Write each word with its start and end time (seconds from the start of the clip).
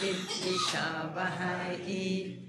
Vidvishavahai 0.00 2.42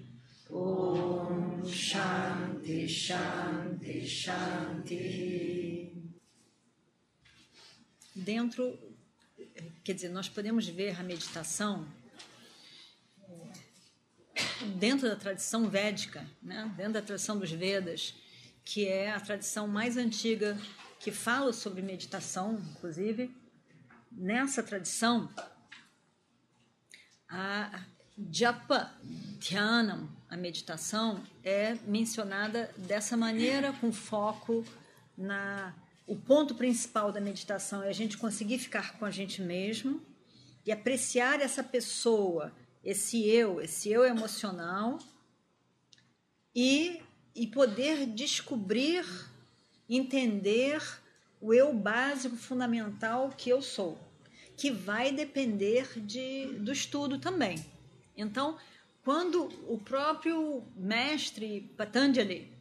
Om 0.49 1.65
Shanti 1.65 2.87
Shanti 2.87 4.07
Shanti 4.07 5.91
Dentro, 8.15 8.79
quer 9.83 9.93
dizer, 9.93 10.09
nós 10.09 10.27
podemos 10.27 10.67
ver 10.67 10.99
a 10.99 11.03
meditação 11.03 11.87
dentro 14.75 15.07
da 15.07 15.15
tradição 15.15 15.69
védica, 15.69 16.25
né? 16.41 16.71
dentro 16.75 16.93
da 16.93 17.01
tradição 17.01 17.37
dos 17.37 17.51
Vedas, 17.51 18.15
que 18.65 18.87
é 18.87 19.11
a 19.11 19.19
tradição 19.19 19.67
mais 19.67 19.97
antiga 19.97 20.57
que 20.99 21.11
fala 21.11 21.53
sobre 21.53 21.81
meditação, 21.81 22.59
inclusive, 22.75 23.33
nessa 24.11 24.63
tradição, 24.63 25.29
a 27.29 27.81
japa 28.31 28.91
dhyanam, 29.39 30.09
a 30.29 30.35
meditação, 30.35 31.21
é 31.43 31.75
mencionada 31.85 32.71
dessa 32.77 33.15
maneira, 33.15 33.73
com 33.73 33.91
foco 33.91 34.65
na. 35.17 35.73
O 36.05 36.15
ponto 36.15 36.55
principal 36.55 37.11
da 37.11 37.19
meditação 37.19 37.83
é 37.83 37.89
a 37.89 37.93
gente 37.93 38.17
conseguir 38.17 38.59
ficar 38.59 38.97
com 38.97 39.03
a 39.03 39.11
gente 39.11 39.41
mesmo 39.41 40.01
e 40.65 40.71
apreciar 40.71 41.41
essa 41.41 41.61
pessoa 41.61 42.53
esse 42.87 43.27
eu, 43.27 43.59
esse 43.59 43.89
eu 43.89 44.05
emocional 44.05 44.97
e, 46.55 47.01
e 47.35 47.45
poder 47.45 48.05
descobrir, 48.05 49.05
entender 49.89 50.81
o 51.41 51.53
eu 51.53 51.73
básico 51.73 52.37
fundamental 52.37 53.29
que 53.37 53.49
eu 53.49 53.61
sou, 53.61 53.99
que 54.57 54.71
vai 54.71 55.11
depender 55.11 55.87
de, 56.01 56.47
do 56.59 56.71
estudo 56.71 57.19
também. 57.19 57.63
Então, 58.17 58.57
quando 59.03 59.43
o 59.71 59.77
próprio 59.77 60.63
mestre 60.75 61.71
Patanjali 61.77 62.51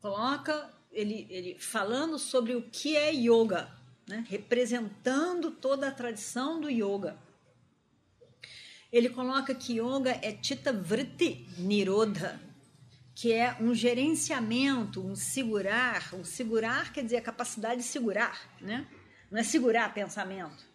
coloca 0.00 0.70
ele, 0.90 1.26
ele 1.28 1.58
falando 1.58 2.18
sobre 2.18 2.54
o 2.54 2.62
que 2.62 2.96
é 2.96 3.12
yoga, 3.12 3.70
né? 4.08 4.24
representando 4.28 5.50
toda 5.50 5.88
a 5.88 5.92
tradição 5.92 6.58
do 6.60 6.70
yoga, 6.70 7.18
ele 8.90 9.10
coloca 9.10 9.54
que 9.54 9.80
yoga 9.80 10.12
é 10.22 10.38
Chitta 10.40 10.72
Vritti 10.72 11.46
Nirodha, 11.58 12.40
que 13.14 13.32
é 13.32 13.56
um 13.60 13.74
gerenciamento, 13.74 15.04
um 15.04 15.14
segurar. 15.14 16.14
Um 16.14 16.24
segurar 16.24 16.92
quer 16.92 17.04
dizer 17.04 17.18
a 17.18 17.22
capacidade 17.22 17.82
de 17.82 17.86
segurar, 17.86 18.56
né? 18.60 18.86
Não 19.30 19.38
é 19.38 19.42
segurar 19.42 19.92
pensamento. 19.92 20.73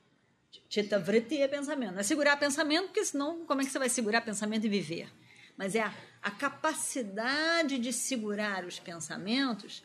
Chitta 0.70 1.00
Vritti 1.00 1.42
é 1.42 1.48
pensamento. 1.48 1.94
Não 1.94 2.00
é 2.00 2.04
segurar 2.04 2.38
pensamento, 2.38 2.88
porque 2.88 3.04
senão 3.06 3.46
como 3.46 3.62
é 3.62 3.66
que 3.66 3.72
você 3.72 3.80
vai 3.80 3.90
segurar 3.90 4.22
pensamento 4.22 4.66
e 4.66 4.70
viver? 4.70 5.12
Mas 5.58 5.76
é 5.76 5.82
a, 5.82 5.94
a 6.22 6.32
capacidade 6.32 7.78
de 7.78 7.92
segurar 7.92 8.66
os 8.66 8.80
pensamentos. 8.80 9.84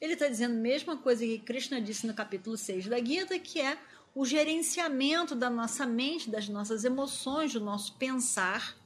Ele 0.00 0.14
está 0.14 0.28
dizendo 0.28 0.54
a 0.54 0.60
mesma 0.60 0.96
coisa 0.96 1.24
que 1.24 1.38
Krishna 1.38 1.80
disse 1.80 2.06
no 2.06 2.14
capítulo 2.14 2.56
6 2.56 2.86
da 2.86 2.98
Gita, 2.98 3.38
que 3.38 3.60
é 3.60 3.78
o 4.14 4.24
gerenciamento 4.24 5.34
da 5.34 5.50
nossa 5.50 5.86
mente, 5.86 6.30
das 6.30 6.48
nossas 6.48 6.84
emoções, 6.84 7.52
do 7.52 7.60
nosso 7.60 7.94
pensar, 7.94 8.76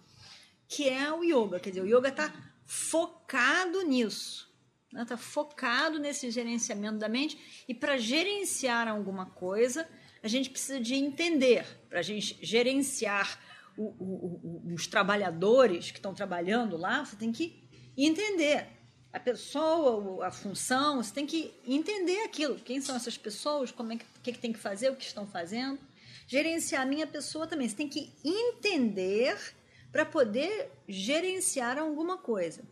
que 0.66 0.88
é 0.88 1.12
o 1.12 1.22
yoga. 1.22 1.60
Quer 1.60 1.70
dizer, 1.70 1.82
o 1.82 1.86
yoga 1.86 2.08
está 2.08 2.32
focado 2.64 3.82
nisso, 3.82 4.48
está 4.86 4.98
né? 4.98 5.04
Tá 5.04 5.16
focado 5.16 5.98
nesse 5.98 6.30
gerenciamento 6.30 6.98
da 6.98 7.08
mente. 7.08 7.64
E 7.66 7.74
para 7.74 7.98
gerenciar 7.98 8.88
alguma 8.88 9.26
coisa, 9.26 9.88
a 10.28 10.30
gente 10.30 10.50
precisa 10.50 10.80
de 10.80 10.94
entender. 10.94 11.66
Para 11.88 12.00
a 12.00 12.02
gente 12.02 12.38
gerenciar 12.42 13.38
o, 13.76 13.84
o, 13.84 14.62
o, 14.68 14.74
os 14.74 14.86
trabalhadores 14.86 15.90
que 15.90 15.98
estão 15.98 16.14
trabalhando 16.14 16.76
lá, 16.76 17.04
você 17.04 17.16
tem 17.16 17.32
que 17.32 17.68
entender 17.96 18.66
a 19.12 19.18
pessoa, 19.18 20.26
a 20.26 20.30
função, 20.30 21.02
você 21.02 21.14
tem 21.14 21.26
que 21.26 21.54
entender 21.66 22.22
aquilo. 22.24 22.56
Quem 22.56 22.80
são 22.80 22.94
essas 22.94 23.16
pessoas, 23.16 23.72
como 23.72 23.92
é 23.92 23.96
que, 23.96 24.04
que, 24.22 24.32
que 24.32 24.38
tem 24.38 24.52
que 24.52 24.58
fazer, 24.58 24.90
o 24.90 24.96
que 24.96 25.04
estão 25.04 25.26
fazendo. 25.26 25.78
Gerenciar 26.26 26.82
a 26.82 26.86
minha 26.86 27.06
pessoa 27.06 27.46
também. 27.46 27.68
Você 27.68 27.76
tem 27.76 27.88
que 27.88 28.12
entender 28.22 29.54
para 29.90 30.04
poder 30.04 30.70
gerenciar 30.86 31.78
alguma 31.78 32.18
coisa. 32.18 32.62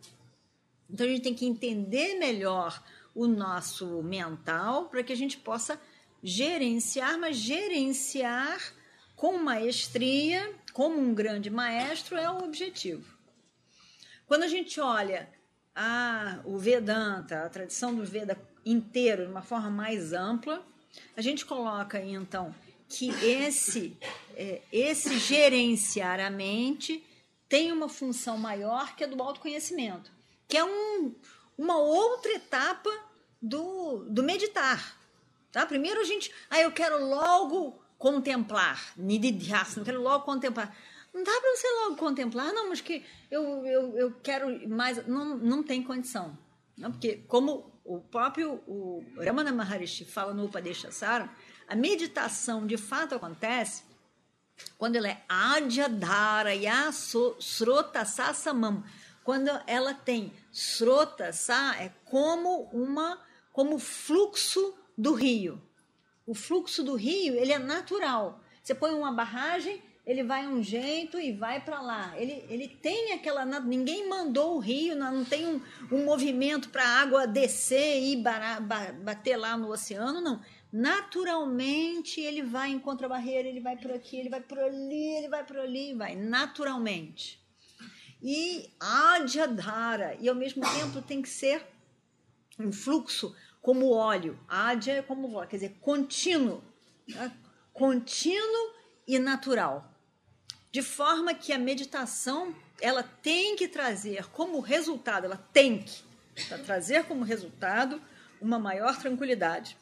Então 0.89 1.05
a 1.05 1.09
gente 1.09 1.23
tem 1.23 1.33
que 1.33 1.45
entender 1.45 2.19
melhor 2.19 2.81
o 3.15 3.25
nosso 3.25 4.03
mental 4.03 4.89
para 4.89 5.03
que 5.03 5.11
a 5.11 5.17
gente 5.17 5.37
possa 5.37 5.81
gerenciar, 6.27 7.17
mas 7.17 7.37
gerenciar 7.37 8.59
com 9.15 9.37
maestria, 9.37 10.53
como 10.73 10.99
um 10.99 11.13
grande 11.13 11.49
maestro, 11.49 12.17
é 12.17 12.29
o 12.29 12.43
objetivo. 12.43 13.17
Quando 14.25 14.43
a 14.43 14.47
gente 14.47 14.79
olha 14.81 15.29
a, 15.73 16.39
o 16.43 16.57
Vedanta, 16.57 17.45
a 17.45 17.49
tradição 17.49 17.95
do 17.95 18.03
Veda 18.03 18.37
inteiro, 18.65 19.23
de 19.23 19.31
uma 19.31 19.41
forma 19.41 19.69
mais 19.69 20.11
ampla, 20.11 20.61
a 21.15 21.21
gente 21.21 21.45
coloca 21.45 22.03
então, 22.03 22.53
que 22.89 23.09
esse, 23.23 23.97
é, 24.35 24.61
esse 24.69 25.17
gerenciar 25.17 26.19
a 26.19 26.29
mente 26.29 27.03
tem 27.47 27.71
uma 27.71 27.87
função 27.87 28.37
maior 28.37 28.97
que 28.97 29.03
a 29.05 29.07
do 29.07 29.23
autoconhecimento, 29.23 30.11
que 30.45 30.57
é 30.57 30.65
um, 30.65 31.15
uma 31.57 31.77
outra 31.77 32.33
etapa 32.33 32.89
do, 33.41 34.03
do 34.09 34.21
meditar. 34.21 34.97
Tá? 35.51 35.65
Primeiro 35.65 36.01
a 36.01 36.03
gente, 36.03 36.31
ah, 36.49 36.59
eu 36.59 36.71
quero 36.71 37.05
logo 37.05 37.79
contemplar, 37.97 38.93
nididhyasana, 38.95 39.81
eu 39.81 39.85
quero 39.85 40.01
logo 40.01 40.25
contemplar. 40.25 40.75
Não 41.13 41.23
dá 41.23 41.31
para 41.41 41.55
você 41.55 41.67
logo 41.83 41.95
contemplar, 41.95 42.53
não, 42.53 42.69
mas 42.69 42.81
que 42.81 43.03
eu, 43.31 43.65
eu, 43.65 43.97
eu 43.97 44.11
quero 44.21 44.69
mais. 44.69 45.05
Não, 45.07 45.37
não 45.37 45.63
tem 45.63 45.81
condição. 45.81 46.37
Não, 46.77 46.91
porque, 46.91 47.23
como 47.27 47.73
o 47.83 47.99
próprio 47.99 48.61
o 48.67 49.03
Ramana 49.17 49.51
Maharishi 49.51 50.05
fala 50.05 50.33
no 50.33 50.45
Upadeshasara, 50.45 51.29
a 51.67 51.75
meditação 51.75 52.67
de 52.67 52.77
fato 52.77 53.15
acontece 53.15 53.83
quando 54.77 54.95
ela 54.95 55.07
é 55.07 55.23
Adyadhara 55.27 56.51
Srota 57.39 58.05
Sasamam. 58.05 58.83
Quando 59.23 59.49
ela 59.65 59.93
tem 59.93 60.31
Srota 60.51 61.33
Sa, 61.33 61.75
é 61.79 61.91
como 62.05 62.69
uma 62.71 63.19
como 63.51 63.79
fluxo 63.79 64.75
do 64.97 65.13
rio. 65.13 65.61
O 66.25 66.33
fluxo 66.33 66.83
do 66.83 66.95
rio, 66.95 67.35
ele 67.35 67.53
é 67.53 67.59
natural. 67.59 68.41
Você 68.61 68.75
põe 68.75 68.93
uma 68.93 69.11
barragem, 69.11 69.81
ele 70.05 70.23
vai 70.23 70.47
um 70.47 70.63
jeito 70.63 71.19
e 71.19 71.31
vai 71.31 71.63
para 71.63 71.81
lá. 71.81 72.13
Ele, 72.17 72.45
ele 72.49 72.67
tem 72.67 73.13
aquela. 73.13 73.45
Ninguém 73.45 74.09
mandou 74.09 74.55
o 74.55 74.59
rio, 74.59 74.95
não 74.95 75.23
tem 75.23 75.45
um, 75.45 75.61
um 75.91 76.05
movimento 76.05 76.69
para 76.69 76.83
a 76.83 77.01
água 77.01 77.27
descer 77.27 78.01
e 78.01 78.23
bater 79.03 79.37
lá 79.37 79.55
no 79.57 79.69
oceano, 79.69 80.21
não. 80.21 80.41
Naturalmente 80.71 82.19
ele 82.19 82.41
vai, 82.41 82.71
encontra 82.71 83.05
a 83.05 83.09
barreira, 83.09 83.47
ele 83.47 83.61
vai 83.61 83.77
por 83.77 83.91
aqui, 83.91 84.17
ele 84.17 84.29
vai 84.29 84.41
por 84.41 84.59
ali, 84.59 85.15
ele 85.17 85.29
vai 85.29 85.45
por 85.45 85.57
ali, 85.57 85.93
vai 85.93 86.15
naturalmente. 86.15 87.41
E 88.21 88.69
adhyadhara, 88.79 90.17
e 90.19 90.27
ao 90.27 90.35
mesmo 90.35 90.63
tempo 90.73 91.01
tem 91.01 91.21
que 91.21 91.29
ser 91.29 91.65
um 92.59 92.71
fluxo 92.71 93.35
como 93.61 93.91
óleo. 93.91 94.39
Adya 94.47 94.93
é 94.93 95.01
como 95.01 95.33
óleo, 95.33 95.47
quer 95.47 95.57
dizer, 95.57 95.77
contínuo. 95.81 96.63
Né? 97.07 97.31
Contínuo 97.73 98.73
e 99.07 99.19
natural 99.19 99.97
de 100.77 100.83
forma 100.83 101.33
que 101.33 101.51
a 101.51 101.57
meditação 101.57 102.55
ela 102.79 103.01
tem 103.01 103.55
que 103.55 103.67
trazer 103.67 104.27
como 104.27 104.59
resultado, 104.59 105.25
ela 105.25 105.37
tem 105.51 105.83
que 105.83 106.03
trazer 106.65 107.05
como 107.05 107.23
resultado 107.23 107.99
uma 108.39 108.59
maior 108.59 108.95
tranquilidade, 108.99 109.75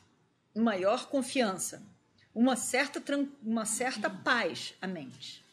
maior 0.56 1.07
confiança, 1.07 1.83
uma 2.33 2.56
certa, 2.56 3.01
uma 3.44 3.66
certa 3.66 4.10
paz 4.10 4.74
à 4.81 4.88
mente. 4.88 5.44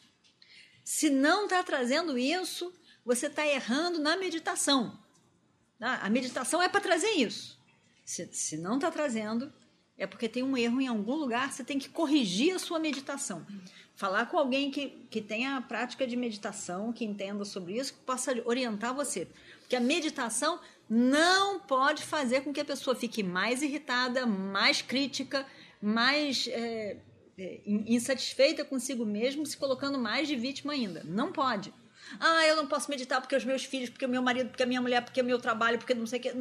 Se 0.81 1.09
não 1.09 1.43
está 1.43 1.61
trazendo 1.61 2.17
isso, 2.17 2.73
você 3.03 3.27
está 3.27 3.45
errando 3.45 3.99
na 3.99 4.15
meditação. 4.15 4.97
Tá? 5.77 5.95
A 5.95 6.09
meditação 6.09 6.61
é 6.61 6.69
para 6.69 6.79
trazer 6.79 7.11
isso. 7.11 7.59
Se, 8.05 8.27
se 8.33 8.57
não 8.57 8.75
está 8.75 8.91
trazendo, 8.91 9.51
é 9.97 10.07
porque 10.07 10.27
tem 10.27 10.43
um 10.43 10.57
erro 10.57 10.81
em 10.81 10.87
algum 10.87 11.15
lugar, 11.15 11.51
você 11.51 11.63
tem 11.63 11.79
que 11.79 11.89
corrigir 11.89 12.53
a 12.55 12.59
sua 12.59 12.79
meditação. 12.79 13.45
Falar 13.95 14.25
com 14.25 14.37
alguém 14.37 14.71
que, 14.71 14.89
que 15.09 15.21
tenha 15.21 15.55
a 15.55 15.61
prática 15.61 16.05
de 16.07 16.15
meditação, 16.15 16.91
que 16.91 17.05
entenda 17.05 17.45
sobre 17.45 17.77
isso, 17.77 17.93
que 17.93 17.99
possa 17.99 18.33
orientar 18.45 18.93
você. 18.93 19.27
Porque 19.59 19.75
a 19.75 19.79
meditação 19.79 20.59
não 20.89 21.59
pode 21.59 22.03
fazer 22.03 22.41
com 22.41 22.51
que 22.51 22.59
a 22.59 22.65
pessoa 22.65 22.95
fique 22.95 23.23
mais 23.23 23.61
irritada, 23.61 24.25
mais 24.25 24.81
crítica, 24.81 25.45
mais 25.81 26.47
é, 26.47 26.97
é, 27.37 27.61
insatisfeita 27.65 28.65
consigo 28.65 29.05
mesmo, 29.05 29.45
se 29.45 29.57
colocando 29.57 29.97
mais 29.97 30.27
de 30.27 30.35
vítima 30.35 30.73
ainda. 30.73 31.03
Não 31.05 31.31
pode. 31.31 31.73
Ah, 32.19 32.45
eu 32.45 32.55
não 32.55 32.67
posso 32.67 32.89
meditar 32.89 33.21
porque 33.21 33.35
os 33.35 33.45
meus 33.45 33.63
filhos, 33.63 33.89
porque 33.89 34.05
o 34.05 34.09
meu 34.09 34.21
marido, 34.21 34.49
porque 34.49 34.63
a 34.63 34.65
minha 34.65 34.81
mulher, 34.81 35.03
porque 35.03 35.21
o 35.21 35.25
meu 35.25 35.39
trabalho, 35.39 35.77
porque 35.77 35.93
não 35.93 36.05
sei 36.05 36.19
o 36.19 36.21
que. 36.21 36.31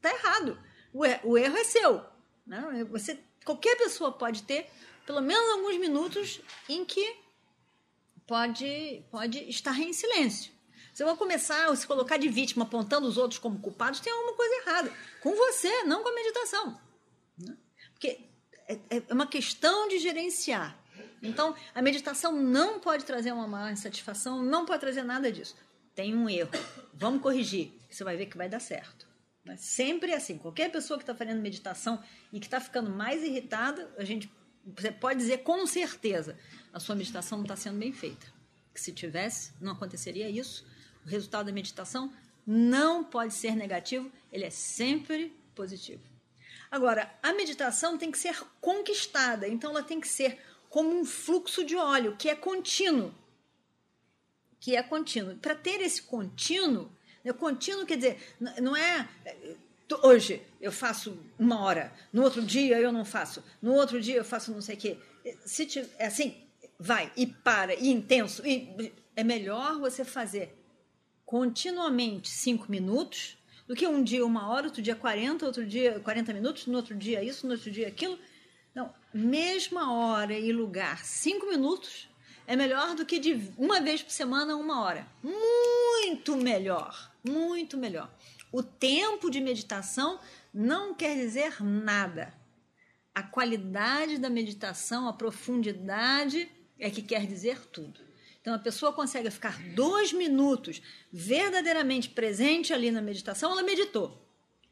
Tá 0.00 0.10
errado. 0.12 0.58
O, 0.92 1.02
o 1.24 1.38
erro 1.38 1.56
é 1.56 1.64
seu. 1.64 2.04
Né? 2.46 2.84
Você, 2.90 3.18
qualquer 3.44 3.76
pessoa 3.76 4.12
pode 4.12 4.42
ter 4.42 4.68
pelo 5.06 5.22
menos 5.22 5.50
alguns 5.52 5.78
minutos 5.78 6.40
em 6.68 6.84
que 6.84 7.16
pode, 8.26 9.02
pode 9.10 9.38
estar 9.48 9.78
em 9.78 9.92
silêncio. 9.92 10.52
Se 10.92 11.02
eu 11.02 11.16
começar 11.16 11.70
a 11.70 11.76
se 11.76 11.86
colocar 11.86 12.18
de 12.18 12.28
vítima 12.28 12.64
apontando 12.64 13.08
os 13.08 13.16
outros 13.16 13.38
como 13.38 13.58
culpados, 13.58 14.00
tem 14.00 14.12
alguma 14.12 14.34
coisa 14.34 14.54
errada. 14.56 14.92
Com 15.22 15.34
você, 15.34 15.84
não 15.84 16.02
com 16.02 16.10
a 16.10 16.14
meditação. 16.14 16.78
Né? 17.38 17.56
Porque 17.94 18.20
é, 18.68 18.78
é 18.90 19.14
uma 19.14 19.26
questão 19.26 19.88
de 19.88 19.98
gerenciar. 19.98 20.78
Então, 21.22 21.54
a 21.74 21.80
meditação 21.80 22.32
não 22.32 22.78
pode 22.78 23.04
trazer 23.04 23.32
uma 23.32 23.48
maior 23.48 23.72
insatisfação, 23.72 24.42
não 24.42 24.66
pode 24.66 24.80
trazer 24.80 25.04
nada 25.04 25.32
disso. 25.32 25.56
Tem 25.94 26.14
um 26.14 26.28
erro. 26.28 26.50
Vamos 26.92 27.22
corrigir. 27.22 27.72
Você 27.90 28.04
vai 28.04 28.16
ver 28.16 28.26
que 28.26 28.36
vai 28.36 28.48
dar 28.48 28.60
certo. 28.60 29.07
Mas 29.48 29.62
sempre 29.62 30.12
assim. 30.12 30.36
Qualquer 30.36 30.70
pessoa 30.70 30.98
que 30.98 31.02
está 31.02 31.14
fazendo 31.14 31.40
meditação 31.40 32.02
e 32.30 32.38
que 32.38 32.46
está 32.46 32.60
ficando 32.60 32.90
mais 32.90 33.22
irritada, 33.22 33.90
a 33.96 34.04
gente 34.04 34.30
você 34.76 34.92
pode 34.92 35.18
dizer 35.18 35.38
com 35.38 35.66
certeza 35.66 36.38
a 36.70 36.78
sua 36.78 36.94
meditação 36.94 37.38
não 37.38 37.44
está 37.44 37.56
sendo 37.56 37.78
bem 37.78 37.90
feita. 37.90 38.26
Que 38.74 38.80
se 38.80 38.92
tivesse, 38.92 39.54
não 39.58 39.72
aconteceria 39.72 40.28
isso. 40.28 40.66
O 41.06 41.08
resultado 41.08 41.46
da 41.46 41.52
meditação 41.52 42.12
não 42.46 43.02
pode 43.02 43.32
ser 43.32 43.56
negativo, 43.56 44.12
ele 44.30 44.44
é 44.44 44.50
sempre 44.50 45.34
positivo. 45.54 46.02
Agora, 46.70 47.10
a 47.22 47.32
meditação 47.32 47.96
tem 47.96 48.10
que 48.10 48.18
ser 48.18 48.38
conquistada, 48.60 49.48
então 49.48 49.70
ela 49.70 49.82
tem 49.82 49.98
que 49.98 50.08
ser 50.08 50.38
como 50.68 50.90
um 50.90 51.06
fluxo 51.06 51.64
de 51.64 51.74
óleo, 51.74 52.16
que 52.18 52.28
é 52.28 52.34
contínuo. 52.34 53.14
Que 54.60 54.76
é 54.76 54.82
contínuo. 54.82 55.36
Para 55.36 55.54
ter 55.54 55.80
esse 55.80 56.02
contínuo, 56.02 56.92
né, 57.32 57.38
contínuo 57.38 57.86
quer 57.86 57.96
dizer, 57.96 58.18
não 58.60 58.76
é 58.76 59.08
hoje 60.02 60.42
eu 60.60 60.70
faço 60.70 61.18
uma 61.38 61.60
hora, 61.60 61.92
no 62.12 62.22
outro 62.22 62.42
dia 62.42 62.78
eu 62.78 62.92
não 62.92 63.04
faço, 63.04 63.42
no 63.62 63.72
outro 63.74 64.00
dia 64.00 64.16
eu 64.16 64.24
faço 64.24 64.52
não 64.52 64.60
sei 64.60 64.74
o 64.74 64.78
quê. 64.78 64.98
Se 65.44 65.66
tiver, 65.66 65.88
é 65.98 66.06
assim, 66.06 66.36
vai 66.78 67.10
e 67.16 67.26
para, 67.26 67.74
e 67.74 67.88
intenso. 67.88 68.46
E, 68.46 68.92
é 69.16 69.24
melhor 69.24 69.80
você 69.80 70.04
fazer 70.04 70.56
continuamente 71.26 72.30
cinco 72.30 72.70
minutos 72.70 73.36
do 73.66 73.74
que 73.74 73.86
um 73.86 74.02
dia 74.02 74.24
uma 74.24 74.48
hora, 74.48 74.66
outro 74.66 74.80
dia 74.80 74.94
40, 74.94 75.44
outro 75.44 75.66
dia 75.66 75.98
40 76.00 76.32
minutos, 76.32 76.66
no 76.66 76.76
outro 76.76 76.94
dia 76.94 77.22
isso, 77.22 77.46
no 77.46 77.54
outro 77.54 77.70
dia 77.70 77.88
aquilo. 77.88 78.18
Não, 78.74 78.94
mesma 79.12 79.92
hora 79.92 80.38
e 80.38 80.52
lugar, 80.52 81.04
cinco 81.04 81.46
minutos, 81.46 82.07
é 82.48 82.56
melhor 82.56 82.94
do 82.94 83.04
que 83.04 83.18
de 83.18 83.52
uma 83.58 83.78
vez 83.78 84.02
por 84.02 84.10
semana, 84.10 84.56
uma 84.56 84.80
hora. 84.80 85.06
Muito 85.22 86.34
melhor, 86.34 87.12
muito 87.22 87.76
melhor. 87.76 88.10
O 88.50 88.62
tempo 88.62 89.30
de 89.30 89.38
meditação 89.38 90.18
não 90.52 90.94
quer 90.94 91.14
dizer 91.14 91.62
nada. 91.62 92.32
A 93.14 93.22
qualidade 93.22 94.16
da 94.16 94.30
meditação, 94.30 95.06
a 95.06 95.12
profundidade 95.12 96.50
é 96.78 96.88
que 96.88 97.02
quer 97.02 97.26
dizer 97.26 97.66
tudo. 97.66 98.00
Então 98.40 98.54
a 98.54 98.58
pessoa 98.58 98.94
consegue 98.94 99.30
ficar 99.30 99.62
dois 99.74 100.14
minutos 100.14 100.80
verdadeiramente 101.12 102.08
presente 102.08 102.72
ali 102.72 102.90
na 102.90 103.02
meditação, 103.02 103.52
ela 103.52 103.62
meditou. 103.62 104.26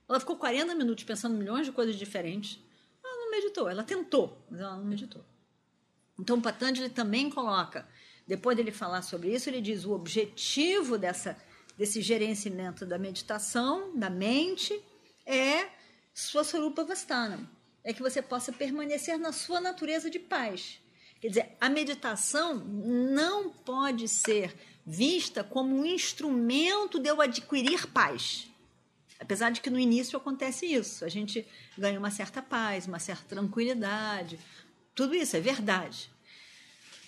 Ela 0.08 0.18
ficou 0.18 0.36
40 0.36 0.74
minutos 0.74 1.04
pensando 1.04 1.36
milhões 1.36 1.66
de 1.66 1.72
coisas 1.72 1.96
diferentes. 1.96 2.58
Ela 3.04 3.16
não 3.16 3.30
meditou, 3.30 3.68
ela 3.68 3.84
tentou, 3.84 4.42
mas 4.50 4.60
ela 4.60 4.78
não 4.78 4.84
meditou. 4.84 5.22
Então 6.18 6.40
Patanjali 6.40 6.88
também 6.88 7.30
coloca, 7.30 7.86
depois 8.26 8.56
dele 8.56 8.72
falar 8.72 9.02
sobre 9.02 9.34
isso, 9.34 9.48
ele 9.48 9.60
diz 9.60 9.84
o 9.84 9.92
objetivo 9.92 10.98
dessa 10.98 11.36
desse 11.76 12.00
gerenciamento 12.00 12.86
da 12.86 12.98
meditação, 12.98 13.96
da 13.96 14.08
mente, 14.08 14.82
é 15.26 15.68
sua 16.14 16.42
Sarupa 16.42 16.84
Vastana. 16.84 17.48
É 17.84 17.92
que 17.92 18.02
você 18.02 18.22
possa 18.22 18.52
permanecer 18.52 19.18
na 19.18 19.30
sua 19.30 19.60
natureza 19.60 20.08
de 20.08 20.18
paz. 20.18 20.80
Quer 21.20 21.28
dizer, 21.28 21.56
a 21.60 21.68
meditação 21.68 22.54
não 22.54 23.50
pode 23.50 24.08
ser 24.08 24.54
vista 24.86 25.44
como 25.44 25.76
um 25.76 25.84
instrumento 25.84 26.98
de 26.98 27.08
eu 27.08 27.20
adquirir 27.20 27.86
paz. 27.88 28.48
Apesar 29.18 29.50
de 29.50 29.60
que 29.60 29.70
no 29.70 29.78
início 29.78 30.16
acontece 30.16 30.66
isso, 30.66 31.04
a 31.04 31.08
gente 31.08 31.46
ganha 31.76 31.98
uma 31.98 32.10
certa 32.10 32.42
paz, 32.42 32.86
uma 32.86 32.98
certa 32.98 33.24
tranquilidade, 33.24 34.38
tudo 34.96 35.14
isso 35.14 35.36
é 35.36 35.40
verdade. 35.40 36.10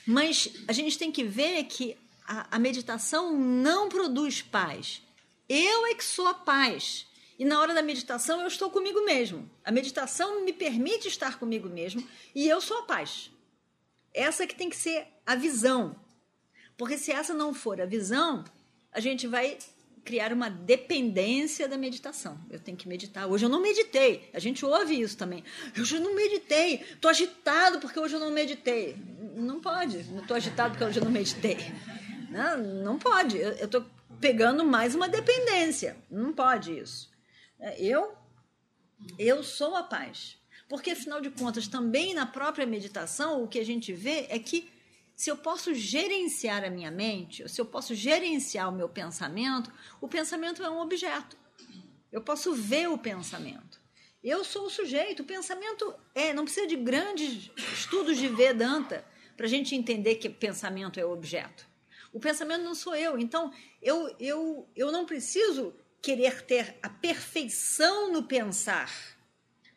Mas 0.06 0.50
a 0.68 0.72
gente 0.72 0.96
tem 0.98 1.10
que 1.10 1.24
ver 1.24 1.64
que 1.64 1.96
a, 2.24 2.56
a 2.56 2.58
meditação 2.58 3.32
não 3.36 3.88
produz 3.88 4.42
paz. 4.42 5.02
Eu 5.48 5.86
é 5.86 5.94
que 5.94 6.04
sou 6.04 6.28
a 6.28 6.34
paz. 6.34 7.06
E 7.38 7.44
na 7.44 7.58
hora 7.58 7.72
da 7.72 7.80
meditação 7.80 8.42
eu 8.42 8.46
estou 8.46 8.70
comigo 8.70 9.02
mesmo. 9.04 9.50
A 9.64 9.72
meditação 9.72 10.44
me 10.44 10.52
permite 10.52 11.08
estar 11.08 11.38
comigo 11.38 11.68
mesmo 11.68 12.06
e 12.34 12.46
eu 12.46 12.60
sou 12.60 12.78
a 12.78 12.82
paz. 12.82 13.30
Essa 14.12 14.46
que 14.46 14.54
tem 14.54 14.68
que 14.68 14.76
ser 14.76 15.06
a 15.24 15.34
visão. 15.34 15.96
Porque 16.76 16.98
se 16.98 17.10
essa 17.10 17.32
não 17.32 17.54
for 17.54 17.80
a 17.80 17.86
visão, 17.86 18.44
a 18.92 19.00
gente 19.00 19.26
vai 19.26 19.56
criar 20.08 20.32
uma 20.32 20.48
dependência 20.48 21.68
da 21.68 21.76
meditação. 21.76 22.40
Eu 22.48 22.58
tenho 22.58 22.78
que 22.78 22.88
meditar. 22.88 23.26
Hoje 23.26 23.44
eu 23.44 23.48
não 23.50 23.60
meditei. 23.60 24.30
A 24.32 24.38
gente 24.38 24.64
ouve 24.64 24.98
isso 24.98 25.18
também. 25.18 25.44
Hoje 25.78 25.96
eu 25.96 26.00
não 26.00 26.14
meditei. 26.14 26.76
Estou 26.76 27.10
agitado 27.10 27.78
porque 27.78 28.00
hoje 28.00 28.14
eu 28.14 28.20
não 28.20 28.30
meditei. 28.30 28.96
Não 29.36 29.60
pode. 29.60 30.04
Não 30.04 30.22
estou 30.22 30.34
agitado 30.34 30.70
porque 30.70 30.84
hoje 30.84 30.98
eu 30.98 31.04
não 31.04 31.10
meditei. 31.10 31.58
Não, 32.30 32.56
não 32.56 32.98
pode. 32.98 33.36
Eu 33.36 33.52
estou 33.52 33.84
pegando 34.18 34.64
mais 34.64 34.94
uma 34.94 35.10
dependência. 35.10 35.94
Não 36.10 36.32
pode 36.32 36.78
isso. 36.78 37.10
É, 37.60 37.78
eu, 37.78 38.14
eu 39.18 39.44
sou 39.44 39.76
a 39.76 39.82
paz. 39.82 40.38
Porque, 40.70 40.92
afinal 40.92 41.20
de 41.20 41.28
contas, 41.28 41.68
também 41.68 42.14
na 42.14 42.24
própria 42.24 42.64
meditação, 42.64 43.42
o 43.42 43.48
que 43.48 43.58
a 43.58 43.64
gente 43.64 43.92
vê 43.92 44.26
é 44.30 44.38
que 44.38 44.70
se 45.18 45.32
eu 45.32 45.36
posso 45.36 45.74
gerenciar 45.74 46.62
a 46.62 46.70
minha 46.70 46.92
mente, 46.92 47.46
se 47.48 47.60
eu 47.60 47.66
posso 47.66 47.92
gerenciar 47.92 48.68
o 48.68 48.72
meu 48.72 48.88
pensamento, 48.88 49.68
o 50.00 50.06
pensamento 50.06 50.62
é 50.62 50.70
um 50.70 50.78
objeto. 50.78 51.36
Eu 52.12 52.20
posso 52.20 52.54
ver 52.54 52.88
o 52.88 52.96
pensamento. 52.96 53.80
Eu 54.22 54.44
sou 54.44 54.66
o 54.66 54.70
sujeito. 54.70 55.24
O 55.24 55.26
pensamento 55.26 55.92
é, 56.14 56.32
não 56.32 56.44
precisa 56.44 56.68
de 56.68 56.76
grandes 56.76 57.50
estudos 57.74 58.16
de 58.16 58.28
Vedanta 58.28 59.04
para 59.36 59.46
a 59.46 59.48
gente 59.48 59.74
entender 59.74 60.14
que 60.14 60.28
pensamento 60.28 61.00
é 61.00 61.04
objeto. 61.04 61.66
O 62.12 62.20
pensamento 62.20 62.62
não 62.62 62.76
sou 62.76 62.94
eu. 62.94 63.18
Então, 63.18 63.52
eu, 63.82 64.14
eu, 64.20 64.68
eu 64.76 64.92
não 64.92 65.04
preciso 65.04 65.74
querer 66.00 66.42
ter 66.42 66.78
a 66.80 66.88
perfeição 66.88 68.12
no 68.12 68.22
pensar 68.22 68.88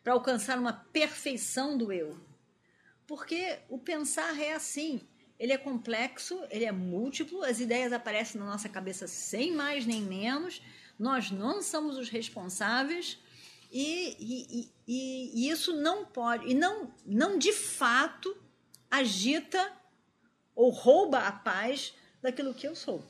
para 0.04 0.12
alcançar 0.12 0.56
uma 0.56 0.72
perfeição 0.72 1.76
do 1.76 1.92
eu. 1.92 2.16
Porque 3.08 3.58
o 3.68 3.76
pensar 3.76 4.40
é 4.40 4.52
assim. 4.52 5.00
Ele 5.42 5.52
é 5.52 5.58
complexo, 5.58 6.40
ele 6.50 6.64
é 6.64 6.70
múltiplo, 6.70 7.42
as 7.42 7.58
ideias 7.58 7.92
aparecem 7.92 8.40
na 8.40 8.46
nossa 8.46 8.68
cabeça 8.68 9.08
sem 9.08 9.50
mais 9.50 9.84
nem 9.84 10.00
menos, 10.00 10.62
nós 10.96 11.32
não 11.32 11.60
somos 11.60 11.98
os 11.98 12.08
responsáveis 12.08 13.18
e, 13.68 14.16
e, 14.20 14.72
e, 14.86 15.32
e 15.34 15.50
isso 15.50 15.74
não 15.74 16.04
pode, 16.04 16.48
e 16.48 16.54
não, 16.54 16.94
não 17.04 17.36
de 17.36 17.52
fato 17.52 18.40
agita 18.88 19.72
ou 20.54 20.70
rouba 20.70 21.26
a 21.26 21.32
paz 21.32 21.92
daquilo 22.22 22.54
que 22.54 22.68
eu 22.68 22.76
sou. 22.76 23.04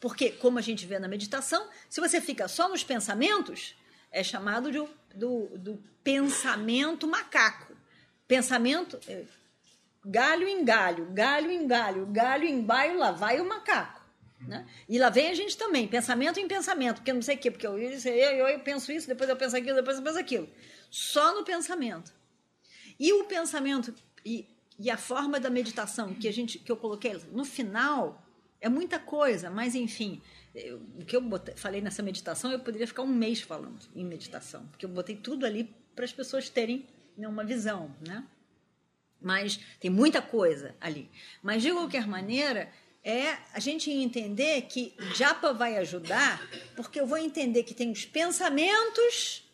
Porque, 0.00 0.30
como 0.30 0.58
a 0.58 0.62
gente 0.62 0.86
vê 0.86 0.98
na 0.98 1.08
meditação, 1.08 1.68
se 1.90 2.00
você 2.00 2.22
fica 2.22 2.48
só 2.48 2.70
nos 2.70 2.82
pensamentos, 2.82 3.76
é 4.10 4.24
chamado 4.24 4.72
de, 4.72 4.82
do, 5.14 5.58
do 5.58 5.84
pensamento 6.02 7.06
macaco. 7.06 7.76
Pensamento, 8.26 8.98
é, 9.06 9.26
galho 10.04 10.48
em 10.48 10.64
galho, 10.64 11.06
galho 11.12 11.50
em 11.50 11.66
galho, 11.66 12.06
galho 12.06 12.44
em 12.44 12.62
baio, 12.62 12.98
lá 12.98 13.12
vai 13.12 13.40
o 13.40 13.48
macaco. 13.48 14.02
Né? 14.40 14.66
E 14.88 14.98
lá 14.98 15.08
vem 15.08 15.28
a 15.28 15.34
gente 15.34 15.56
também, 15.56 15.86
pensamento 15.86 16.40
em 16.40 16.48
pensamento, 16.48 16.96
porque 16.96 17.12
não 17.12 17.22
sei 17.22 17.36
o 17.36 17.38
quê, 17.38 17.50
porque 17.50 17.66
eu, 17.66 17.78
eu, 17.78 18.48
eu, 18.48 18.60
penso 18.60 18.90
isso, 18.90 19.06
depois 19.06 19.30
eu 19.30 19.36
penso 19.36 19.56
aquilo, 19.56 19.76
depois 19.76 19.96
eu 19.96 20.02
penso 20.02 20.18
aquilo. 20.18 20.48
Só 20.90 21.34
no 21.34 21.44
pensamento. 21.44 22.12
E 22.98 23.12
o 23.12 23.24
pensamento, 23.24 23.94
e 24.24 24.46
e 24.78 24.90
a 24.90 24.96
forma 24.96 25.38
da 25.38 25.50
meditação 25.50 26.12
que 26.14 26.26
a 26.26 26.32
gente 26.32 26.58
que 26.58 26.70
eu 26.70 26.76
coloquei 26.76 27.16
no 27.30 27.44
final 27.44 28.20
É 28.60 28.68
muita 28.68 28.98
coisa, 28.98 29.50
mas 29.50 29.74
enfim, 29.74 30.20
eu, 30.54 30.80
o 31.00 31.04
que 31.04 31.16
eu 31.16 31.20
botei, 31.20 31.54
falei 31.56 31.80
nessa 31.80 32.00
meditação, 32.00 32.52
eu 32.52 32.60
poderia 32.60 32.86
ficar 32.86 33.02
um 33.02 33.08
mês 33.08 33.40
falando 33.40 33.80
em 33.94 34.04
meditação, 34.04 34.66
porque 34.68 34.86
eu 34.86 34.88
botei 34.88 35.16
tudo 35.16 35.44
ali 35.44 35.64
para 35.96 36.04
as 36.04 36.12
pessoas 36.12 36.48
terem 36.48 36.86
né, 37.16 37.26
uma 37.26 37.44
visão, 37.44 37.92
né? 38.06 38.24
Mas 39.22 39.58
tem 39.80 39.90
muita 39.90 40.20
coisa 40.20 40.74
ali. 40.80 41.10
Mas 41.42 41.62
de 41.62 41.72
qualquer 41.72 42.06
maneira, 42.06 42.72
é 43.04 43.36
a 43.52 43.58
gente 43.58 43.90
entender 43.90 44.62
que 44.62 44.94
japa 45.14 45.52
vai 45.52 45.76
ajudar, 45.78 46.40
porque 46.76 47.00
eu 47.00 47.06
vou 47.06 47.18
entender 47.18 47.64
que 47.64 47.74
tem 47.74 47.90
os 47.90 48.04
pensamentos 48.04 49.44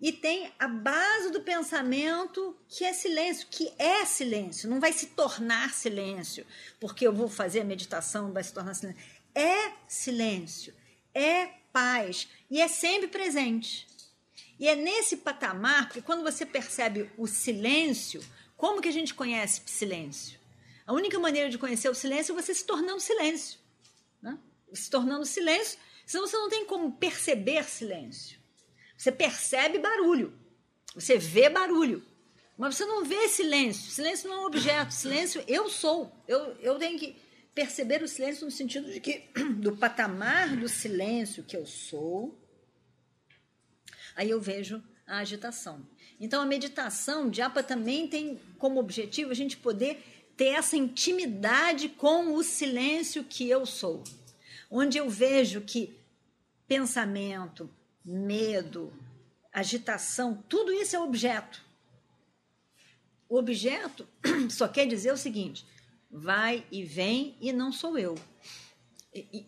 e 0.00 0.12
tem 0.12 0.50
a 0.58 0.66
base 0.66 1.30
do 1.30 1.42
pensamento 1.42 2.56
que 2.68 2.84
é 2.84 2.92
silêncio, 2.92 3.48
que 3.50 3.72
é 3.76 4.04
silêncio, 4.04 4.70
não 4.70 4.80
vai 4.80 4.92
se 4.92 5.08
tornar 5.08 5.74
silêncio, 5.74 6.46
porque 6.78 7.06
eu 7.06 7.12
vou 7.12 7.28
fazer 7.28 7.60
a 7.60 7.64
meditação, 7.64 8.32
vai 8.32 8.42
se 8.42 8.52
tornar 8.52 8.74
silêncio. 8.74 9.02
É 9.34 9.72
silêncio, 9.86 10.74
é 11.12 11.46
paz 11.72 12.28
e 12.50 12.60
é 12.60 12.68
sempre 12.68 13.08
presente. 13.08 13.86
E 14.58 14.68
é 14.68 14.76
nesse 14.76 15.18
patamar, 15.18 15.86
porque 15.86 16.02
quando 16.02 16.22
você 16.22 16.44
percebe 16.44 17.10
o 17.16 17.26
silêncio, 17.26 18.22
como 18.60 18.82
que 18.82 18.88
a 18.88 18.92
gente 18.92 19.14
conhece 19.14 19.62
silêncio? 19.64 20.38
A 20.86 20.92
única 20.92 21.18
maneira 21.18 21.48
de 21.48 21.56
conhecer 21.56 21.88
o 21.88 21.94
silêncio 21.94 22.32
é 22.32 22.42
você 22.42 22.52
se 22.52 22.62
tornando 22.66 23.00
silêncio. 23.00 23.58
Né? 24.20 24.38
Se 24.74 24.90
tornando 24.90 25.24
silêncio, 25.24 25.78
senão 26.04 26.26
você 26.26 26.36
não 26.36 26.50
tem 26.50 26.66
como 26.66 26.92
perceber 26.92 27.64
silêncio. 27.64 28.38
Você 28.98 29.10
percebe 29.10 29.78
barulho, 29.78 30.38
você 30.94 31.16
vê 31.16 31.48
barulho, 31.48 32.04
mas 32.58 32.76
você 32.76 32.84
não 32.84 33.02
vê 33.02 33.30
silêncio. 33.30 33.90
Silêncio 33.90 34.28
não 34.28 34.36
é 34.36 34.40
um 34.40 34.46
objeto, 34.48 34.92
silêncio 34.92 35.42
eu 35.48 35.70
sou. 35.70 36.12
Eu, 36.28 36.54
eu 36.60 36.78
tenho 36.78 36.98
que 36.98 37.16
perceber 37.54 38.02
o 38.02 38.08
silêncio 38.08 38.44
no 38.44 38.50
sentido 38.50 38.92
de 38.92 39.00
que, 39.00 39.30
do 39.56 39.74
patamar 39.74 40.54
do 40.54 40.68
silêncio 40.68 41.44
que 41.44 41.56
eu 41.56 41.64
sou, 41.64 42.38
aí 44.14 44.28
eu 44.28 44.38
vejo 44.38 44.84
a 45.06 45.20
agitação. 45.20 45.88
Então, 46.20 46.42
a 46.42 46.46
meditação, 46.46 47.32
Japa 47.32 47.62
também 47.62 48.06
tem 48.06 48.38
como 48.58 48.78
objetivo 48.78 49.30
a 49.30 49.34
gente 49.34 49.56
poder 49.56 50.04
ter 50.36 50.48
essa 50.48 50.76
intimidade 50.76 51.88
com 51.88 52.34
o 52.34 52.42
silêncio 52.42 53.24
que 53.24 53.48
eu 53.48 53.64
sou, 53.64 54.04
onde 54.70 54.98
eu 54.98 55.08
vejo 55.08 55.62
que 55.62 55.98
pensamento, 56.68 57.70
medo, 58.04 58.92
agitação, 59.52 60.44
tudo 60.48 60.72
isso 60.72 60.94
é 60.94 61.00
objeto. 61.00 61.62
O 63.28 63.36
objeto 63.36 64.06
só 64.50 64.68
quer 64.68 64.86
dizer 64.86 65.12
o 65.12 65.16
seguinte: 65.16 65.66
vai 66.10 66.66
e 66.70 66.84
vem 66.84 67.36
e 67.40 67.52
não 67.52 67.72
sou 67.72 67.98
eu. 67.98 68.14
E, 69.14 69.46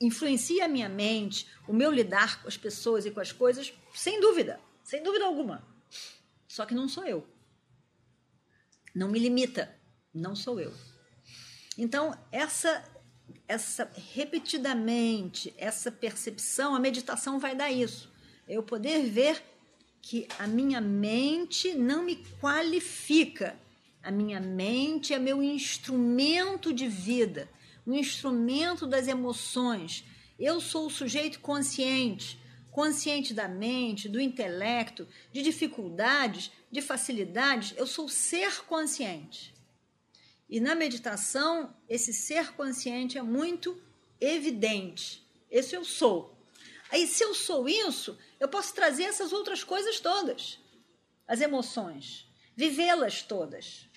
influencia 0.00 0.64
a 0.64 0.68
minha 0.68 0.88
mente, 0.88 1.46
o 1.68 1.72
meu 1.74 1.90
lidar 1.90 2.40
com 2.40 2.48
as 2.48 2.56
pessoas 2.56 3.04
e 3.04 3.10
com 3.10 3.20
as 3.20 3.32
coisas, 3.32 3.72
sem 3.92 4.18
dúvida, 4.18 4.58
sem 4.82 5.02
dúvida 5.02 5.26
alguma. 5.26 5.69
Só 6.50 6.66
que 6.66 6.74
não 6.74 6.88
sou 6.88 7.06
eu. 7.06 7.24
Não 8.92 9.08
me 9.08 9.20
limita, 9.20 9.72
não 10.12 10.34
sou 10.34 10.58
eu. 10.58 10.74
Então, 11.78 12.12
essa 12.32 12.84
essa 13.46 13.88
repetidamente, 14.12 15.54
essa 15.56 15.92
percepção, 15.92 16.74
a 16.74 16.80
meditação 16.80 17.38
vai 17.38 17.54
dar 17.54 17.70
isso. 17.70 18.10
Eu 18.48 18.64
poder 18.64 19.08
ver 19.08 19.40
que 20.02 20.26
a 20.40 20.48
minha 20.48 20.80
mente 20.80 21.72
não 21.74 22.02
me 22.02 22.16
qualifica. 22.40 23.56
A 24.02 24.10
minha 24.10 24.40
mente 24.40 25.14
é 25.14 25.20
meu 25.20 25.40
instrumento 25.40 26.74
de 26.74 26.88
vida, 26.88 27.48
um 27.86 27.94
instrumento 27.94 28.88
das 28.88 29.06
emoções. 29.06 30.04
Eu 30.36 30.60
sou 30.60 30.86
o 30.86 30.90
sujeito 30.90 31.38
consciente 31.38 32.39
consciente 32.70 33.34
da 33.34 33.48
mente, 33.48 34.08
do 34.08 34.20
intelecto, 34.20 35.06
de 35.32 35.42
dificuldades, 35.42 36.50
de 36.70 36.80
facilidades, 36.80 37.74
eu 37.76 37.86
sou 37.86 38.08
ser 38.08 38.62
consciente. 38.64 39.54
E 40.48 40.60
na 40.60 40.74
meditação, 40.74 41.74
esse 41.88 42.12
ser 42.12 42.52
consciente 42.52 43.18
é 43.18 43.22
muito 43.22 43.80
evidente. 44.20 45.26
Esse 45.50 45.74
eu 45.74 45.84
sou. 45.84 46.36
Aí, 46.90 47.06
se 47.06 47.22
eu 47.22 47.34
sou 47.34 47.68
isso, 47.68 48.18
eu 48.38 48.48
posso 48.48 48.74
trazer 48.74 49.04
essas 49.04 49.32
outras 49.32 49.62
coisas 49.62 50.00
todas, 50.00 50.58
as 51.26 51.40
emoções, 51.40 52.26
vivê-las 52.56 53.22
todas 53.22 53.88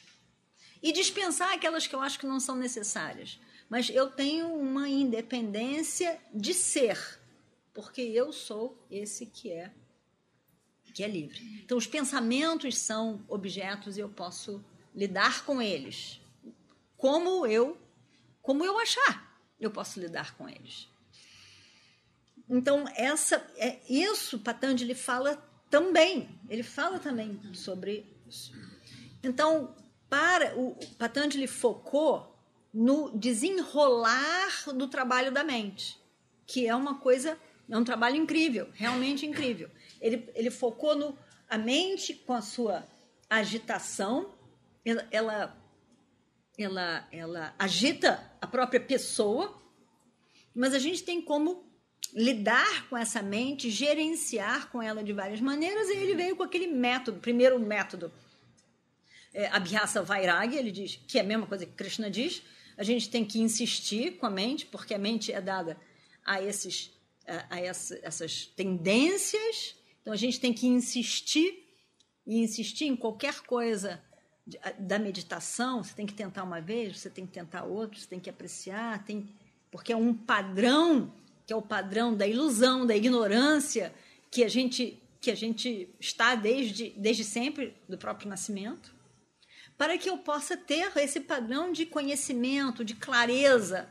e 0.81 0.91
dispensar 0.91 1.53
aquelas 1.53 1.87
que 1.87 1.95
eu 1.95 2.01
acho 2.01 2.19
que 2.19 2.27
não 2.27 2.39
são 2.39 2.55
necessárias. 2.55 3.39
Mas 3.67 3.89
eu 3.89 4.11
tenho 4.11 4.53
uma 4.53 4.87
independência 4.87 6.19
de 6.31 6.53
ser 6.53 7.19
porque 7.73 8.01
eu 8.01 8.31
sou 8.31 8.77
esse 8.89 9.25
que 9.25 9.51
é 9.51 9.73
que 10.93 11.03
é 11.03 11.07
livre. 11.07 11.39
Então 11.63 11.75
os 11.75 11.87
pensamentos 11.87 12.77
são 12.77 13.25
objetos 13.27 13.97
e 13.97 13.99
eu 13.99 14.09
posso 14.09 14.63
lidar 14.93 15.43
com 15.43 15.59
eles 15.59 16.21
como 16.95 17.47
eu 17.47 17.77
como 18.41 18.63
eu 18.63 18.77
achar. 18.79 19.39
Eu 19.59 19.71
posso 19.71 19.99
lidar 19.99 20.35
com 20.35 20.47
eles. 20.47 20.87
Então 22.47 22.85
essa 22.95 23.37
é 23.57 23.79
isso 23.89 24.39
Patanjali 24.39 24.93
fala 24.93 25.35
também. 25.73 26.29
Ele 26.47 26.61
fala 26.61 26.99
também 26.99 27.39
sobre 27.55 28.05
isso. 28.27 28.53
Então, 29.23 29.75
para 30.07 30.55
o 30.55 30.75
Patanjali 30.99 31.47
focou 31.47 32.37
no 32.71 33.17
desenrolar 33.17 34.65
do 34.75 34.87
trabalho 34.87 35.31
da 35.31 35.43
mente, 35.43 35.99
que 36.45 36.67
é 36.67 36.75
uma 36.75 36.99
coisa 36.99 37.39
é 37.69 37.77
um 37.77 37.83
trabalho 37.83 38.15
incrível, 38.15 38.69
realmente 38.73 39.25
incrível. 39.25 39.69
Ele, 40.01 40.29
ele 40.35 40.51
focou 40.51 40.95
no 40.95 41.17
a 41.49 41.57
mente 41.57 42.13
com 42.13 42.33
a 42.33 42.41
sua 42.41 42.85
agitação, 43.29 44.33
ela, 44.83 45.07
ela, 45.11 45.57
ela, 46.57 47.07
ela 47.11 47.55
agita 47.59 48.31
a 48.41 48.47
própria 48.47 48.79
pessoa, 48.79 49.61
mas 50.53 50.73
a 50.73 50.79
gente 50.79 51.03
tem 51.03 51.21
como 51.21 51.63
lidar 52.13 52.87
com 52.89 52.97
essa 52.97 53.21
mente, 53.21 53.69
gerenciar 53.69 54.69
com 54.69 54.81
ela 54.81 55.03
de 55.03 55.13
várias 55.13 55.41
maneiras, 55.41 55.89
e 55.89 55.93
ele 55.93 56.15
veio 56.15 56.35
com 56.35 56.43
aquele 56.43 56.67
método, 56.67 57.19
primeiro 57.19 57.59
método, 57.59 58.11
é, 59.33 59.47
Abhyasa 59.47 60.03
Vairagya, 60.03 60.59
ele 60.59 60.71
diz, 60.71 60.99
que 61.07 61.17
é 61.17 61.21
a 61.21 61.25
mesma 61.25 61.47
coisa 61.47 61.65
que 61.65 61.73
Krishna 61.73 62.09
diz, 62.09 62.43
a 62.77 62.83
gente 62.83 63.09
tem 63.09 63.25
que 63.25 63.39
insistir 63.39 64.17
com 64.17 64.25
a 64.25 64.29
mente, 64.29 64.65
porque 64.65 64.93
a 64.93 64.99
mente 64.99 65.31
é 65.31 65.41
dada 65.41 65.77
a 66.25 66.41
esses 66.41 66.92
a, 67.27 67.59
essa, 67.59 67.99
essas 68.01 68.45
tendências. 68.45 69.75
Então 70.01 70.13
a 70.13 70.17
gente 70.17 70.39
tem 70.39 70.53
que 70.53 70.67
insistir 70.67 71.63
e 72.25 72.39
insistir 72.39 72.85
em 72.85 72.95
qualquer 72.95 73.41
coisa 73.41 74.01
da 74.77 74.99
meditação. 74.99 75.83
Você 75.83 75.93
tem 75.93 76.05
que 76.05 76.13
tentar 76.13 76.43
uma 76.43 76.61
vez, 76.61 76.99
você 76.99 77.09
tem 77.09 77.25
que 77.25 77.31
tentar 77.31 77.63
outra, 77.63 77.99
você 77.99 78.07
tem 78.07 78.19
que 78.19 78.29
apreciar, 78.29 79.03
tem 79.05 79.29
porque 79.71 79.91
é 79.91 79.97
um 79.97 80.13
padrão 80.13 81.11
que 81.45 81.51
é 81.51 81.55
o 81.55 81.61
padrão 81.61 82.15
da 82.15 82.27
ilusão, 82.27 82.85
da 82.85 82.95
ignorância 82.95 83.93
que 84.29 84.43
a 84.43 84.47
gente 84.47 84.99
que 85.19 85.31
a 85.31 85.35
gente 85.35 85.89
está 86.01 86.35
desde 86.35 86.89
desde 86.91 87.23
sempre 87.23 87.73
do 87.87 87.97
próprio 87.97 88.29
nascimento, 88.29 88.93
para 89.77 89.97
que 89.97 90.09
eu 90.09 90.17
possa 90.17 90.57
ter 90.57 90.91
esse 90.97 91.21
padrão 91.21 91.71
de 91.71 91.85
conhecimento, 91.85 92.83
de 92.83 92.93
clareza 92.93 93.89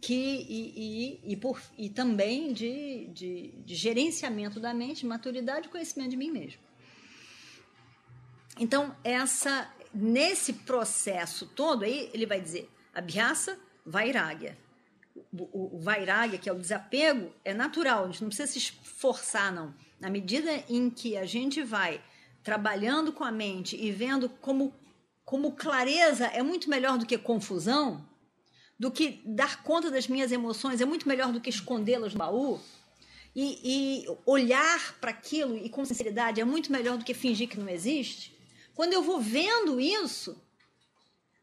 que, 0.00 0.46
e, 0.48 1.20
e, 1.24 1.32
e, 1.32 1.36
por, 1.36 1.60
e 1.76 1.90
também 1.90 2.52
de, 2.52 3.08
de, 3.08 3.48
de 3.64 3.74
gerenciamento 3.74 4.58
da 4.58 4.72
mente, 4.72 5.04
maturidade 5.04 5.68
e 5.68 5.70
conhecimento 5.70 6.10
de 6.10 6.16
mim 6.16 6.30
mesmo. 6.30 6.60
Então, 8.58 8.94
essa 9.04 9.70
nesse 9.92 10.52
processo 10.52 11.46
todo 11.46 11.84
aí, 11.84 12.10
ele 12.14 12.26
vai 12.26 12.40
dizer 12.40 12.70
Abhyasa, 12.94 13.58
Vairagya. 13.84 14.56
O, 15.32 15.76
o 15.76 15.80
Vairagya, 15.80 16.38
que 16.38 16.48
é 16.48 16.52
o 16.52 16.58
desapego, 16.58 17.32
é 17.44 17.52
natural, 17.52 18.04
a 18.04 18.06
gente 18.06 18.22
não 18.22 18.28
precisa 18.28 18.50
se 18.50 18.58
esforçar, 18.58 19.52
não. 19.52 19.74
Na 19.98 20.08
medida 20.08 20.64
em 20.68 20.88
que 20.88 21.16
a 21.16 21.26
gente 21.26 21.62
vai 21.62 22.00
trabalhando 22.42 23.12
com 23.12 23.24
a 23.24 23.30
mente 23.30 23.76
e 23.76 23.90
vendo 23.90 24.28
como, 24.28 24.74
como 25.24 25.52
clareza 25.52 26.26
é 26.26 26.42
muito 26.42 26.70
melhor 26.70 26.96
do 26.96 27.04
que 27.04 27.18
confusão, 27.18 28.08
do 28.80 28.90
que 28.90 29.20
dar 29.26 29.62
conta 29.62 29.90
das 29.90 30.08
minhas 30.08 30.32
emoções, 30.32 30.80
é 30.80 30.86
muito 30.86 31.06
melhor 31.06 31.30
do 31.30 31.40
que 31.40 31.50
escondê-las 31.50 32.14
no 32.14 32.18
baú. 32.18 32.58
E, 33.36 33.60
e 33.62 34.06
olhar 34.24 34.98
para 34.98 35.10
aquilo 35.10 35.54
e 35.54 35.68
com 35.68 35.84
sinceridade 35.84 36.40
é 36.40 36.44
muito 36.46 36.72
melhor 36.72 36.96
do 36.96 37.04
que 37.04 37.12
fingir 37.12 37.46
que 37.46 37.60
não 37.60 37.68
existe. 37.68 38.34
Quando 38.74 38.94
eu 38.94 39.02
vou 39.02 39.20
vendo 39.20 39.78
isso, 39.78 40.42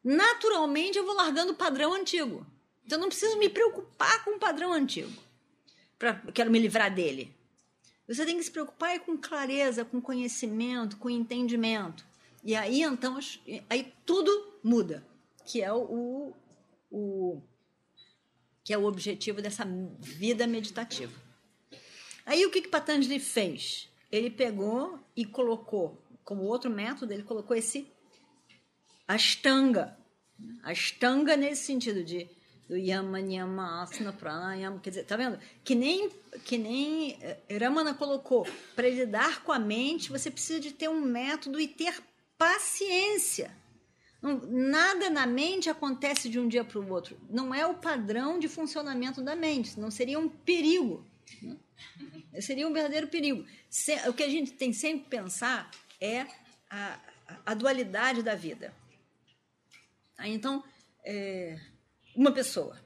naturalmente 0.04 0.98
eu 0.98 1.06
vou 1.06 1.14
largando 1.14 1.52
o 1.52 1.56
padrão 1.56 1.94
antigo. 1.94 2.44
Então 2.84 2.98
eu 2.98 3.02
não 3.02 3.08
preciso 3.08 3.38
me 3.38 3.50
preocupar 3.50 4.26
com 4.26 4.32
o 4.32 4.40
padrão 4.40 4.74
antigo. 4.74 5.14
Pra, 6.00 6.16
quero 6.34 6.50
me 6.50 6.58
livrar 6.58 6.92
dele. 6.92 7.32
Você 8.08 8.26
tem 8.26 8.36
que 8.36 8.44
se 8.44 8.52
preocupar 8.52 9.00
com 9.02 9.16
clareza, 9.16 9.86
com 9.86 10.02
conhecimento, 10.02 10.98
com 10.98 11.08
entendimento. 11.08 12.04
E 12.44 12.56
aí 12.56 12.82
então 12.82 13.20
aí 13.70 13.94
tudo 14.08 14.56
muda, 14.64 15.06
que 15.46 15.62
é 15.62 15.72
o, 15.72 16.34
o, 16.92 17.42
que 18.64 18.74
é 18.74 18.78
o 18.78 18.86
objetivo 18.86 19.42
dessa 19.42 19.66
vida 20.00 20.46
meditativa. 20.48 21.14
Aí 22.26 22.46
o 22.46 22.52
que, 22.52 22.62
que 22.62 22.68
Patanjali 22.68 23.20
fez? 23.20 23.90
Ele 24.12 24.30
pegou 24.30 25.00
e 25.16 25.26
colocou, 25.26 26.02
como 26.24 26.44
outro 26.44 26.70
método, 26.70 27.14
ele 27.14 27.24
colocou 27.24 27.56
esse 27.56 27.88
Ashtanga. 29.08 29.98
Ashtanga 30.64 31.38
nesse 31.38 31.66
sentido 31.66 32.04
de 32.04 32.30
do 32.68 32.76
Yama, 32.76 33.22
Niyama, 33.22 33.82
Asana, 33.82 34.12
Pranayama, 34.12 34.80
quer 34.80 34.90
dizer, 34.90 35.06
tá 35.06 35.16
vendo? 35.16 35.40
Que 35.64 35.74
nem, 35.74 36.10
que 36.44 36.58
nem 36.58 37.18
eh, 37.22 37.58
Ramana 37.58 37.94
colocou, 37.94 38.46
para 38.76 38.90
lidar 38.90 39.44
com 39.44 39.54
a 39.54 39.60
mente, 39.60 40.10
você 40.10 40.30
precisa 40.30 40.60
de 40.60 40.74
ter 40.74 40.90
um 40.90 41.00
método 41.00 41.60
e 41.60 41.68
ter 41.68 41.98
paciência. 42.38 43.56
Nada 44.22 45.10
na 45.10 45.26
mente 45.28 45.70
acontece 45.70 46.28
de 46.28 46.40
um 46.40 46.48
dia 46.48 46.64
para 46.64 46.80
o 46.80 46.90
outro. 46.90 47.20
Não 47.30 47.54
é 47.54 47.66
o 47.66 47.76
padrão 47.76 48.40
de 48.40 48.48
funcionamento 48.48 49.22
da 49.22 49.36
mente, 49.36 49.80
não 49.80 49.92
seria 49.92 50.18
um 50.18 50.28
perigo. 50.28 51.06
Né? 51.42 51.58
Seria 52.42 52.68
um 52.68 52.74
verdadeiro 52.74 53.08
perigo. 53.08 53.46
O 54.08 54.14
que 54.14 54.24
a 54.24 54.30
gente 54.30 54.54
tem 54.54 54.74
sempre 54.74 55.02
que 55.02 55.10
pensar 55.10 55.70
é 56.02 56.26
a, 56.70 57.00
a 57.46 57.54
dualidade 57.54 58.24
da 58.24 58.36
vida. 58.36 58.74
Então, 60.20 60.64
é, 61.04 61.60
uma 62.16 62.32
pessoa 62.32 62.80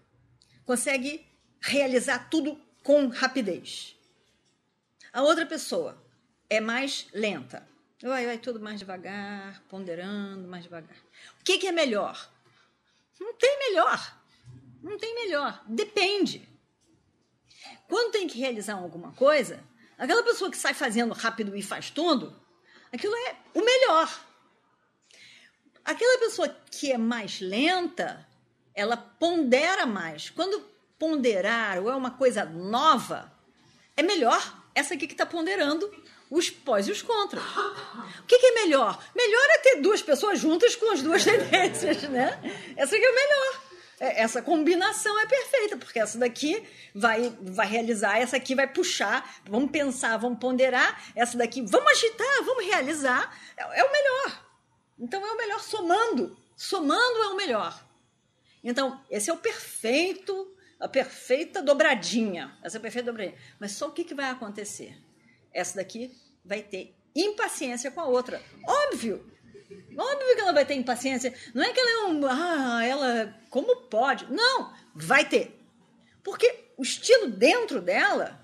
consegue 0.66 1.26
realizar 1.60 2.30
tudo 2.30 2.60
com 2.84 3.08
rapidez. 3.08 3.96
A 5.14 5.22
outra 5.22 5.46
pessoa 5.46 6.02
é 6.50 6.60
mais 6.60 7.08
lenta. 7.14 7.71
Vai, 8.02 8.26
vai 8.26 8.38
tudo 8.38 8.60
mais 8.60 8.80
devagar, 8.80 9.62
ponderando 9.70 10.48
mais 10.48 10.64
devagar. 10.64 10.98
O 11.40 11.44
que, 11.44 11.60
que 11.60 11.68
é 11.68 11.72
melhor? 11.72 12.30
Não 13.20 13.34
tem 13.34 13.60
melhor. 13.60 14.18
Não 14.82 14.98
tem 14.98 15.14
melhor. 15.14 15.64
Depende. 15.68 16.50
Quando 17.88 18.12
tem 18.12 18.28
que 18.28 18.40
realizar 18.40 18.74
alguma 18.74 19.12
coisa, 19.12 19.64
aquela 19.98 20.24
pessoa 20.24 20.50
que 20.50 20.58
sai 20.58 20.74
fazendo 20.74 21.14
rápido 21.14 21.56
e 21.56 21.62
faz 21.62 21.92
tudo, 21.92 22.36
aquilo 22.92 23.14
é 23.16 23.36
o 23.54 23.64
melhor. 23.64 24.26
Aquela 25.86 26.20
pessoa 26.20 26.50
que 26.72 26.92
é 26.92 26.98
mais 26.98 27.40
lenta, 27.40 28.28
ela 28.74 28.98
pondera 28.98 29.86
mais. 29.86 30.30
Quando 30.32 30.66
ponderar 30.98 31.80
ou 31.80 31.90
é 31.90 31.96
uma 31.96 32.12
coisa 32.12 32.46
nova, 32.46 33.32
é 33.96 34.02
melhor 34.02 34.64
essa 34.74 34.96
aqui 34.96 35.06
que 35.06 35.14
está 35.14 35.26
ponderando 35.26 35.92
os 36.32 36.50
pós 36.50 36.88
e 36.88 36.92
os 36.92 37.02
contras. 37.02 37.44
O 38.20 38.24
que, 38.24 38.40
que, 38.40 38.46
é 38.46 38.52
melhor? 38.64 38.98
Melhor 39.14 39.48
é 39.50 39.58
ter 39.58 39.82
duas 39.82 40.02
pessoas 40.02 40.40
juntas 40.40 40.78
com 40.78 40.90
as 40.90 41.04
duas 41.04 41.22
tendências, 41.26 42.04
né? 42.04 42.40
Essa 42.78 42.96
aqui 42.96 43.04
é 43.04 43.12
o 43.12 43.16
melhor. 43.16 43.62
É, 44.00 44.22
essa 44.22 44.42
combinação 44.42 45.20
é 45.20 45.26
perfeita, 45.26 45.76
porque 45.76 46.00
essa 46.00 46.18
daqui 46.18 46.66
vai, 46.96 47.36
vai 47.42 47.68
realizar, 47.68 48.18
essa 48.18 48.38
aqui 48.38 48.56
vai 48.56 48.66
puxar, 48.66 49.42
vamos 49.46 49.70
pensar, 49.72 50.16
vamos 50.18 50.40
ponderar, 50.40 51.04
essa 51.16 51.38
daqui 51.38 51.62
vamos 51.62 51.92
agitar, 51.92 52.44
vamos 52.46 52.66
realizar. 52.66 53.38
É, 53.58 53.82
é 53.82 53.84
o 53.84 53.92
melhor. 53.92 54.46
Então 54.98 55.26
é 55.26 55.32
o 55.34 55.38
melhor 55.38 55.60
somando. 55.60 56.38
Somando 56.56 57.24
é 57.24 57.28
o 57.28 57.36
melhor. 57.36 57.86
Então, 58.64 59.02
esse 59.10 59.30
é 59.30 59.34
o 59.34 59.38
perfeito, 59.38 60.56
a 60.80 60.88
perfeita 60.88 61.62
dobradinha. 61.62 62.58
Essa 62.64 62.78
é 62.78 62.80
a 62.80 62.82
perfeita 62.82 63.12
dobradinha. 63.12 63.38
Mas 63.60 63.74
só 63.74 63.88
o 63.88 63.92
que, 63.92 64.06
que 64.06 64.14
vai 64.14 64.30
acontecer? 64.30 64.96
Essa 65.54 65.78
daqui 65.78 66.12
vai 66.44 66.62
ter 66.62 66.96
impaciência 67.16 67.92
com 67.92 68.02
a 68.02 68.06
outra. 68.06 68.42
Óbvio! 68.68 69.30
Óbvio 69.98 70.36
que 70.36 70.42
ela 70.42 70.54
vai 70.54 70.66
ter 70.66 70.74
impaciência. 70.74 71.34
Não 71.54 71.64
é 71.64 71.72
que 71.72 71.80
ela 71.80 71.90
é 71.90 72.12
um. 72.12 72.26
Ah, 72.26 72.86
ela. 72.86 73.40
Como 73.50 73.76
pode? 73.84 74.32
Não! 74.32 74.74
Vai 74.96 75.28
ter. 75.28 75.58
Porque 76.24 76.66
o 76.78 76.84
estilo 76.84 77.30
dentro 77.30 77.82
dela 77.82 78.40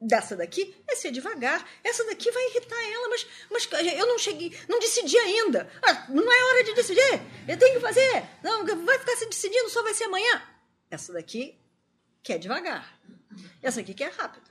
dessa 0.00 0.34
daqui 0.34 0.74
é 0.88 0.96
ser 0.96 1.12
devagar. 1.12 1.66
Essa 1.84 2.04
daqui 2.04 2.30
vai 2.30 2.44
irritar 2.48 2.92
ela, 2.92 3.08
mas, 3.08 3.26
mas 3.50 3.68
eu 3.94 4.06
não 4.06 4.18
cheguei, 4.18 4.52
não 4.68 4.80
decidi 4.80 5.16
ainda. 5.16 5.70
Ah, 5.82 6.06
não 6.08 6.30
é 6.30 6.44
hora 6.44 6.64
de 6.64 6.74
decidir. 6.74 7.20
Eu 7.46 7.56
tenho 7.56 7.74
que 7.74 7.80
fazer. 7.80 8.24
Não, 8.42 8.66
vai 8.84 8.98
ficar 8.98 9.16
se 9.16 9.26
decidindo, 9.26 9.70
só 9.70 9.82
vai 9.82 9.94
ser 9.94 10.04
amanhã. 10.04 10.42
Essa 10.90 11.12
daqui 11.12 11.58
quer 12.22 12.38
devagar. 12.38 12.98
Essa 13.62 13.80
aqui 13.80 13.94
quer 13.94 14.12
rápido. 14.12 14.50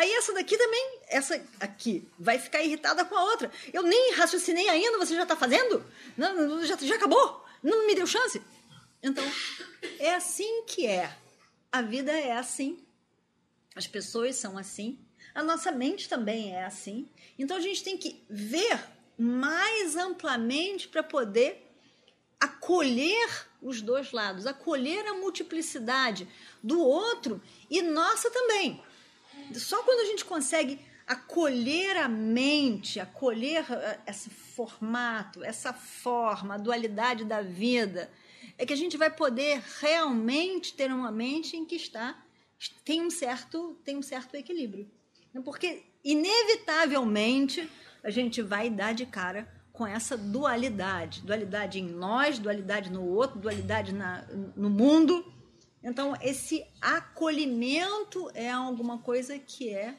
Aí 0.00 0.10
essa 0.14 0.32
daqui 0.32 0.56
também, 0.56 0.98
essa 1.08 1.46
aqui, 1.60 2.08
vai 2.18 2.38
ficar 2.38 2.62
irritada 2.62 3.04
com 3.04 3.14
a 3.14 3.22
outra. 3.22 3.52
Eu 3.70 3.82
nem 3.82 4.14
raciocinei 4.14 4.66
ainda, 4.66 4.96
você 4.96 5.14
já 5.14 5.24
está 5.24 5.36
fazendo? 5.36 5.84
Não, 6.16 6.64
já, 6.64 6.74
já 6.78 6.94
acabou? 6.94 7.44
Não 7.62 7.86
me 7.86 7.94
deu 7.94 8.06
chance? 8.06 8.40
Então, 9.02 9.22
é 9.98 10.14
assim 10.14 10.62
que 10.66 10.86
é. 10.86 11.14
A 11.70 11.82
vida 11.82 12.12
é 12.12 12.32
assim. 12.32 12.82
As 13.76 13.86
pessoas 13.86 14.36
são 14.36 14.56
assim. 14.56 14.98
A 15.34 15.42
nossa 15.42 15.70
mente 15.70 16.08
também 16.08 16.54
é 16.54 16.64
assim. 16.64 17.06
Então 17.38 17.58
a 17.58 17.60
gente 17.60 17.84
tem 17.84 17.98
que 17.98 18.24
ver 18.30 18.82
mais 19.18 19.96
amplamente 19.96 20.88
para 20.88 21.02
poder 21.02 21.62
acolher 22.40 23.46
os 23.60 23.82
dois 23.82 24.12
lados, 24.12 24.46
acolher 24.46 25.06
a 25.08 25.12
multiplicidade 25.12 26.26
do 26.62 26.80
outro 26.80 27.42
e 27.68 27.82
nossa 27.82 28.30
também. 28.30 28.82
Só 29.58 29.82
quando 29.82 30.00
a 30.00 30.04
gente 30.04 30.24
consegue 30.24 30.78
acolher 31.06 31.96
a 31.96 32.08
mente, 32.08 33.00
acolher 33.00 33.64
eh, 33.70 33.98
esse 34.06 34.30
formato, 34.30 35.42
essa 35.42 35.72
forma, 35.72 36.54
a 36.54 36.58
dualidade 36.58 37.24
da 37.24 37.42
vida, 37.42 38.10
é 38.56 38.64
que 38.64 38.72
a 38.72 38.76
gente 38.76 38.96
vai 38.96 39.10
poder 39.10 39.60
realmente 39.80 40.74
ter 40.74 40.92
uma 40.92 41.10
mente 41.10 41.56
em 41.56 41.64
que 41.64 41.74
está 41.74 42.16
tem 42.84 43.00
um 43.00 43.10
certo, 43.10 43.76
tem 43.84 43.96
um 43.96 44.02
certo 44.02 44.34
equilíbrio. 44.34 44.86
Porque, 45.44 45.84
inevitavelmente, 46.04 47.68
a 48.02 48.10
gente 48.10 48.42
vai 48.42 48.68
dar 48.68 48.92
de 48.92 49.06
cara 49.06 49.48
com 49.72 49.86
essa 49.86 50.16
dualidade. 50.16 51.22
Dualidade 51.22 51.78
em 51.78 51.88
nós, 51.88 52.38
dualidade 52.38 52.90
no 52.90 53.04
outro, 53.04 53.38
dualidade 53.38 53.94
na, 53.94 54.26
no 54.56 54.68
mundo. 54.68 55.24
Então, 55.82 56.14
esse 56.20 56.66
acolhimento 56.80 58.30
é 58.34 58.50
alguma 58.50 58.98
coisa 58.98 59.38
que 59.38 59.70
é, 59.70 59.96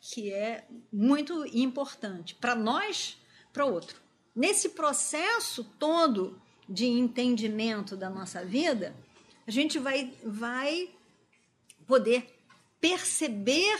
que 0.00 0.32
é 0.32 0.66
muito 0.92 1.44
importante 1.46 2.34
para 2.34 2.54
nós, 2.54 3.18
para 3.52 3.66
o 3.66 3.72
outro. 3.72 4.00
Nesse 4.34 4.70
processo 4.70 5.64
todo 5.78 6.40
de 6.68 6.86
entendimento 6.86 7.96
da 7.96 8.08
nossa 8.08 8.44
vida, 8.44 8.94
a 9.46 9.50
gente 9.50 9.78
vai, 9.78 10.14
vai 10.24 10.90
poder 11.86 12.38
perceber 12.80 13.78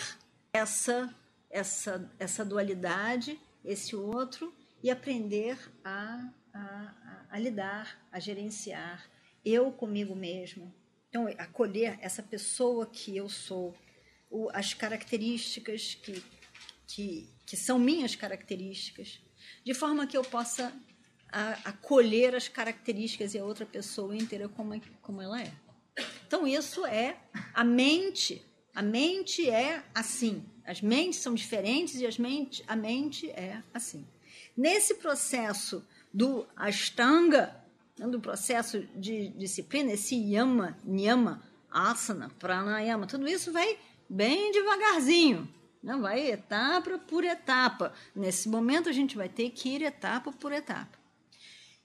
essa, 0.52 1.14
essa, 1.50 2.10
essa 2.18 2.44
dualidade, 2.44 3.38
esse 3.64 3.94
outro, 3.94 4.52
e 4.82 4.90
aprender 4.90 5.58
a, 5.84 6.30
a, 6.52 7.26
a 7.30 7.38
lidar, 7.38 7.98
a 8.12 8.18
gerenciar 8.18 9.08
eu 9.44 9.70
comigo 9.72 10.14
mesmo. 10.14 10.72
Então, 11.08 11.26
acolher 11.38 11.98
essa 12.02 12.22
pessoa 12.22 12.86
que 12.86 13.16
eu 13.16 13.28
sou, 13.28 13.74
as 14.52 14.74
características 14.74 15.94
que, 15.94 16.22
que, 16.86 17.28
que 17.46 17.56
são 17.56 17.78
minhas 17.78 18.14
características, 18.14 19.20
de 19.64 19.72
forma 19.72 20.06
que 20.06 20.16
eu 20.16 20.22
possa 20.22 20.72
acolher 21.64 22.34
as 22.34 22.48
características 22.48 23.34
e 23.34 23.38
a 23.38 23.44
outra 23.44 23.66
pessoa 23.66 24.16
inteira 24.16 24.48
como, 24.48 24.74
é, 24.74 24.80
como 25.02 25.20
ela 25.20 25.40
é. 25.40 25.52
Então, 26.26 26.46
isso 26.46 26.86
é 26.86 27.16
a 27.54 27.64
mente. 27.64 28.42
A 28.74 28.82
mente 28.82 29.48
é 29.48 29.82
assim. 29.94 30.44
As 30.64 30.80
mentes 30.80 31.20
são 31.20 31.34
diferentes 31.34 31.96
e 31.96 32.06
as 32.06 32.18
mente, 32.18 32.62
a 32.66 32.76
mente 32.76 33.30
é 33.30 33.62
assim. 33.72 34.06
Nesse 34.56 34.94
processo 34.94 35.86
do 36.12 36.46
Ashtanga, 36.54 37.64
do 38.06 38.20
processo 38.20 38.80
de 38.94 39.30
disciplina, 39.30 39.92
esse 39.92 40.14
yama, 40.14 40.76
niyama, 40.84 41.42
asana, 41.70 42.30
pranayama, 42.38 43.06
tudo 43.06 43.26
isso 43.26 43.52
vai 43.52 43.78
bem 44.08 44.52
devagarzinho, 44.52 45.52
né? 45.82 45.96
vai 45.96 46.30
etapa 46.30 46.98
por 46.98 47.24
etapa. 47.24 47.92
Nesse 48.14 48.48
momento 48.48 48.88
a 48.88 48.92
gente 48.92 49.16
vai 49.16 49.28
ter 49.28 49.50
que 49.50 49.68
ir 49.68 49.82
etapa 49.82 50.30
por 50.32 50.52
etapa. 50.52 50.98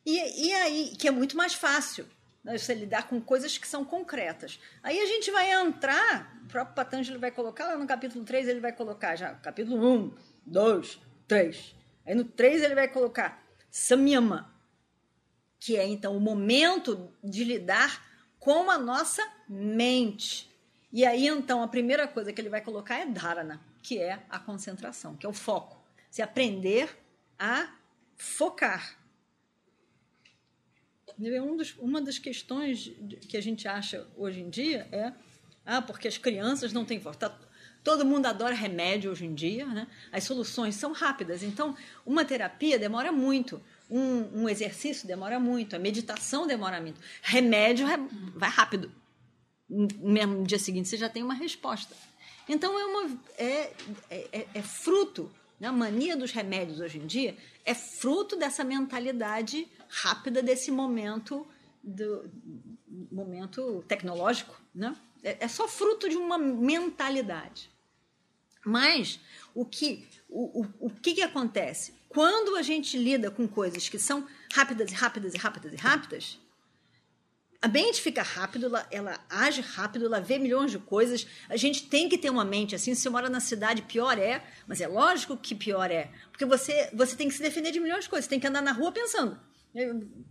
E, 0.06 0.48
e 0.48 0.54
aí, 0.54 0.94
que 0.98 1.08
é 1.08 1.12
muito 1.12 1.36
mais 1.38 1.54
fácil, 1.54 2.06
né, 2.44 2.58
você 2.58 2.74
lidar 2.74 3.08
com 3.08 3.22
coisas 3.22 3.58
que 3.58 3.68
são 3.68 3.86
concretas. 3.86 4.60
Aí 4.82 5.00
a 5.00 5.06
gente 5.06 5.32
vai 5.32 5.52
entrar, 5.52 6.38
o 6.44 6.48
próprio 6.48 6.76
Patanjali 6.76 7.18
vai 7.18 7.32
colocar 7.32 7.66
lá 7.66 7.78
no 7.78 7.88
capítulo 7.88 8.26
3, 8.26 8.50
ele 8.50 8.60
vai 8.60 8.74
colocar 8.74 9.16
já 9.16 9.34
capítulo 9.36 9.86
1, 9.88 10.14
2, 10.46 11.00
3. 11.28 11.76
Aí 12.06 12.16
no 12.16 12.26
3 12.26 12.64
ele 12.64 12.76
vai 12.76 12.88
colocar 12.90 13.42
samyama, 13.72 14.53
que 15.64 15.78
é 15.78 15.88
então 15.88 16.18
o 16.18 16.20
momento 16.20 17.10
de 17.24 17.46
lidar 17.46 18.06
com 18.38 18.70
a 18.70 18.78
nossa 18.78 19.26
mente. 19.48 20.54
E 20.92 21.06
aí 21.06 21.26
então 21.26 21.64
a 21.64 21.70
primeira 21.70 22.06
coisa 22.06 22.34
que 22.34 22.42
ele 22.42 22.50
vai 22.50 22.60
colocar 22.60 22.98
é 22.98 23.06
dharana, 23.06 23.62
que 23.82 23.98
é 23.98 24.26
a 24.30 24.38
concentração, 24.38 25.16
que 25.16 25.26
é 25.26 25.30
o 25.30 25.32
foco. 25.32 25.82
Se 26.12 26.22
aprender 26.22 26.90
a 27.40 27.74
focar 28.18 28.98
Um 31.18 31.56
dos, 31.56 31.78
uma 31.80 32.02
das 32.02 32.18
questões 32.18 32.92
que 33.30 33.38
a 33.38 33.42
gente 33.42 33.66
acha 33.66 34.06
hoje 34.18 34.42
em 34.42 34.50
dia 34.50 34.86
é 34.92 35.14
ah, 35.66 35.82
porque 35.82 36.10
as 36.10 36.18
crianças 36.18 36.74
não 36.74 36.84
têm 36.84 37.00
voz. 37.00 37.16
Tá, 37.16 37.34
todo 37.82 38.06
mundo 38.06 38.26
adora 38.26 38.54
remédio 38.54 39.12
hoje 39.12 39.26
em 39.26 39.34
dia, 39.34 39.66
né? 39.66 39.88
As 40.12 40.26
soluções 40.26 40.76
são 40.76 40.92
rápidas. 40.92 41.42
Então, 41.42 41.74
uma 42.06 42.26
terapia 42.26 42.78
demora 42.78 43.14
muito. 43.14 43.62
Um, 43.90 44.44
um 44.44 44.50
exercício 44.50 45.08
demora 45.08 45.40
muito. 45.40 45.76
A 45.76 45.80
meditação 45.80 46.48
demora 46.48 46.82
muito. 46.82 47.00
Remédio 47.22 47.86
vai 48.36 48.50
rápido. 48.50 48.92
No 49.70 50.44
dia 50.44 50.60
seguinte 50.60 50.90
você 50.90 50.98
já 50.98 51.10
tem 51.10 51.24
uma 51.24 51.34
resposta. 51.34 51.96
Então, 52.48 52.78
é, 52.78 52.86
uma, 52.86 53.20
é, 53.38 53.74
é, 54.10 54.48
é 54.54 54.62
fruto 54.62 55.32
né? 55.64 55.70
A 55.70 55.72
mania 55.72 56.18
dos 56.18 56.32
remédios 56.32 56.82
hoje 56.82 57.00
em 57.00 57.08
dia 57.08 57.38
é 57.64 57.74
fruto 57.74 58.36
dessa 58.36 58.66
mentalidade 58.66 59.66
rápida 59.88 60.44
desse 60.44 60.70
momento 60.70 61.48
do 61.82 62.30
momento 63.10 63.82
tecnológico, 63.88 64.62
né? 64.76 64.94
É, 65.24 65.46
é 65.46 65.48
só 65.48 65.66
fruto 65.66 66.10
de 66.10 66.18
uma 66.18 66.38
mentalidade. 66.38 67.70
Mas 68.66 69.22
o 69.56 69.66
que 69.66 70.06
o, 70.28 70.62
o, 70.62 70.88
o 70.88 70.90
que, 70.90 71.14
que 71.14 71.22
acontece 71.22 71.94
quando 72.14 72.56
a 72.56 72.62
gente 72.62 72.98
lida 72.98 73.32
com 73.32 73.48
coisas 73.48 73.90
que 73.90 74.00
são 74.00 74.28
rápidas 74.54 74.92
e 74.92 74.96
rápidas 74.96 75.34
e 75.34 75.38
rápidas 75.38 75.74
e 75.74 75.76
rápidas? 75.76 76.40
a 77.64 77.68
mente 77.70 78.02
fica 78.02 78.22
rápido, 78.22 78.66
ela, 78.66 78.86
ela, 78.92 79.20
age 79.30 79.62
rápido, 79.62 80.08
ela 80.08 80.20
vê 80.20 80.38
milhões 80.38 80.70
de 80.70 80.78
coisas. 80.78 81.26
A 81.48 81.56
gente 81.56 81.88
tem 81.88 82.10
que 82.10 82.18
ter 82.18 82.30
uma 82.30 82.44
mente 82.44 82.76
assim. 82.76 82.94
Se 82.94 83.00
você 83.04 83.10
mora 83.10 83.30
na 83.30 83.40
cidade, 83.40 83.84
pior 83.84 84.20
é, 84.20 84.44
mas 84.68 84.82
é 84.82 84.88
lógico 84.88 85.38
que 85.38 85.56
pior 85.56 85.90
é, 85.90 86.12
porque 86.30 86.44
você 86.44 86.90
você 86.94 87.16
tem 87.16 87.30
que 87.30 87.34
se 87.34 87.42
defender 87.42 87.72
de 87.72 87.80
milhões 87.80 88.04
de 88.04 88.10
coisas. 88.10 88.26
Você 88.26 88.32
tem 88.32 88.40
que 88.40 88.48
andar 88.48 88.62
na 88.62 88.74
rua 88.74 88.92
pensando. 88.92 89.40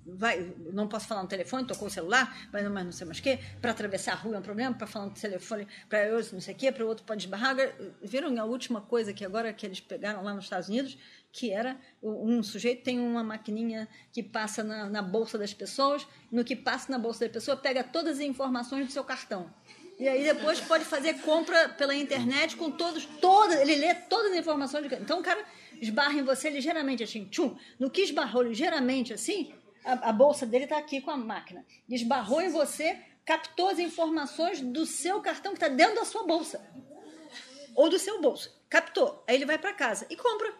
Vai, 0.06 0.54
não 0.72 0.86
posso 0.86 1.08
falar 1.08 1.22
no 1.22 1.28
telefone, 1.28 1.66
tocou 1.66 1.88
o 1.88 1.90
celular, 1.90 2.48
mas 2.52 2.62
não, 2.62 2.72
mas 2.72 2.84
não 2.84 2.92
sei 2.92 3.06
mais 3.06 3.18
o 3.18 3.22
quê. 3.22 3.40
Para 3.60 3.72
atravessar 3.72 4.12
a 4.12 4.16
rua 4.16 4.36
é 4.36 4.38
um 4.38 4.42
problema, 4.42 4.74
para 4.74 4.86
falar 4.86 5.06
no 5.06 5.12
telefone, 5.12 5.66
para 5.88 6.06
eu 6.06 6.16
não 6.32 6.40
sei 6.40 6.54
o 6.54 6.56
quê, 6.56 6.70
para 6.70 6.84
o 6.84 6.88
outro 6.88 7.04
pode 7.04 7.24
esbarrar. 7.24 7.56
Viram 8.00 8.38
a 8.40 8.44
última 8.44 8.80
coisa 8.80 9.12
que 9.12 9.24
agora 9.24 9.52
que 9.52 9.66
eles 9.66 9.80
pegaram 9.80 10.22
lá 10.22 10.32
nos 10.32 10.44
Estados 10.44 10.68
Unidos? 10.68 10.96
que 11.32 11.50
era 11.50 11.80
um 12.02 12.42
sujeito 12.42 12.84
tem 12.84 13.00
uma 13.00 13.24
maquininha 13.24 13.88
que 14.12 14.22
passa 14.22 14.62
na, 14.62 14.84
na, 14.90 15.00
bolsa 15.00 15.38
das 15.38 15.54
pessoas, 15.54 16.06
no 16.30 16.44
que 16.44 16.54
passa 16.54 16.92
na 16.92 16.98
bolsa 16.98 17.26
da 17.26 17.32
pessoa, 17.32 17.56
pega 17.56 17.82
todas 17.82 18.18
as 18.18 18.20
informações 18.20 18.86
do 18.86 18.92
seu 18.92 19.02
cartão. 19.02 19.50
E 19.98 20.06
aí 20.06 20.24
depois 20.24 20.60
pode 20.60 20.84
fazer 20.84 21.14
compra 21.20 21.70
pela 21.70 21.94
internet 21.94 22.56
com 22.56 22.70
todos, 22.70 23.06
todas, 23.20 23.60
ele 23.60 23.76
lê 23.76 23.94
todas 23.94 24.32
as 24.32 24.38
informações. 24.38 24.88
De, 24.88 24.94
então 24.96 25.20
o 25.20 25.22
cara 25.22 25.42
esbarra 25.82 26.14
em 26.14 26.22
você 26.22 26.48
ligeiramente 26.48 27.02
assim, 27.02 27.26
tchum. 27.26 27.56
No 27.78 27.90
que 27.90 28.02
esbarrou 28.02 28.42
ligeiramente 28.42 29.12
assim, 29.12 29.52
a, 29.84 30.10
a 30.10 30.12
bolsa 30.12 30.46
dele 30.46 30.64
está 30.64 30.78
aqui 30.78 31.00
com 31.00 31.10
a 31.10 31.16
máquina. 31.16 31.66
Esbarrou 31.88 32.40
em 32.40 32.48
você, 32.48 32.98
captou 33.24 33.68
as 33.68 33.78
informações 33.78 34.60
do 34.60 34.86
seu 34.86 35.20
cartão 35.20 35.52
que 35.52 35.58
está 35.58 35.68
dentro 35.68 35.96
da 35.96 36.04
sua 36.04 36.24
bolsa. 36.24 36.64
Ou 37.74 37.90
do 37.90 37.98
seu 37.98 38.20
bolso. 38.20 38.50
Captou. 38.70 39.24
Aí 39.26 39.34
ele 39.34 39.44
vai 39.44 39.58
para 39.58 39.74
casa 39.74 40.06
e 40.08 40.16
compra 40.16 40.54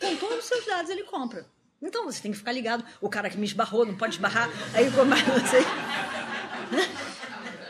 com 0.00 0.16
todos 0.16 0.38
os 0.38 0.44
seus 0.44 0.66
dados 0.66 0.90
ele 0.90 1.04
compra. 1.04 1.46
Então 1.80 2.04
você 2.04 2.20
tem 2.20 2.32
que 2.32 2.38
ficar 2.38 2.52
ligado. 2.52 2.84
O 3.00 3.08
cara 3.08 3.28
que 3.28 3.36
me 3.36 3.46
esbarrou 3.46 3.84
não 3.84 3.96
pode 3.96 4.14
esbarrar. 4.14 4.48
Aí 4.74 4.88
você. 4.88 5.58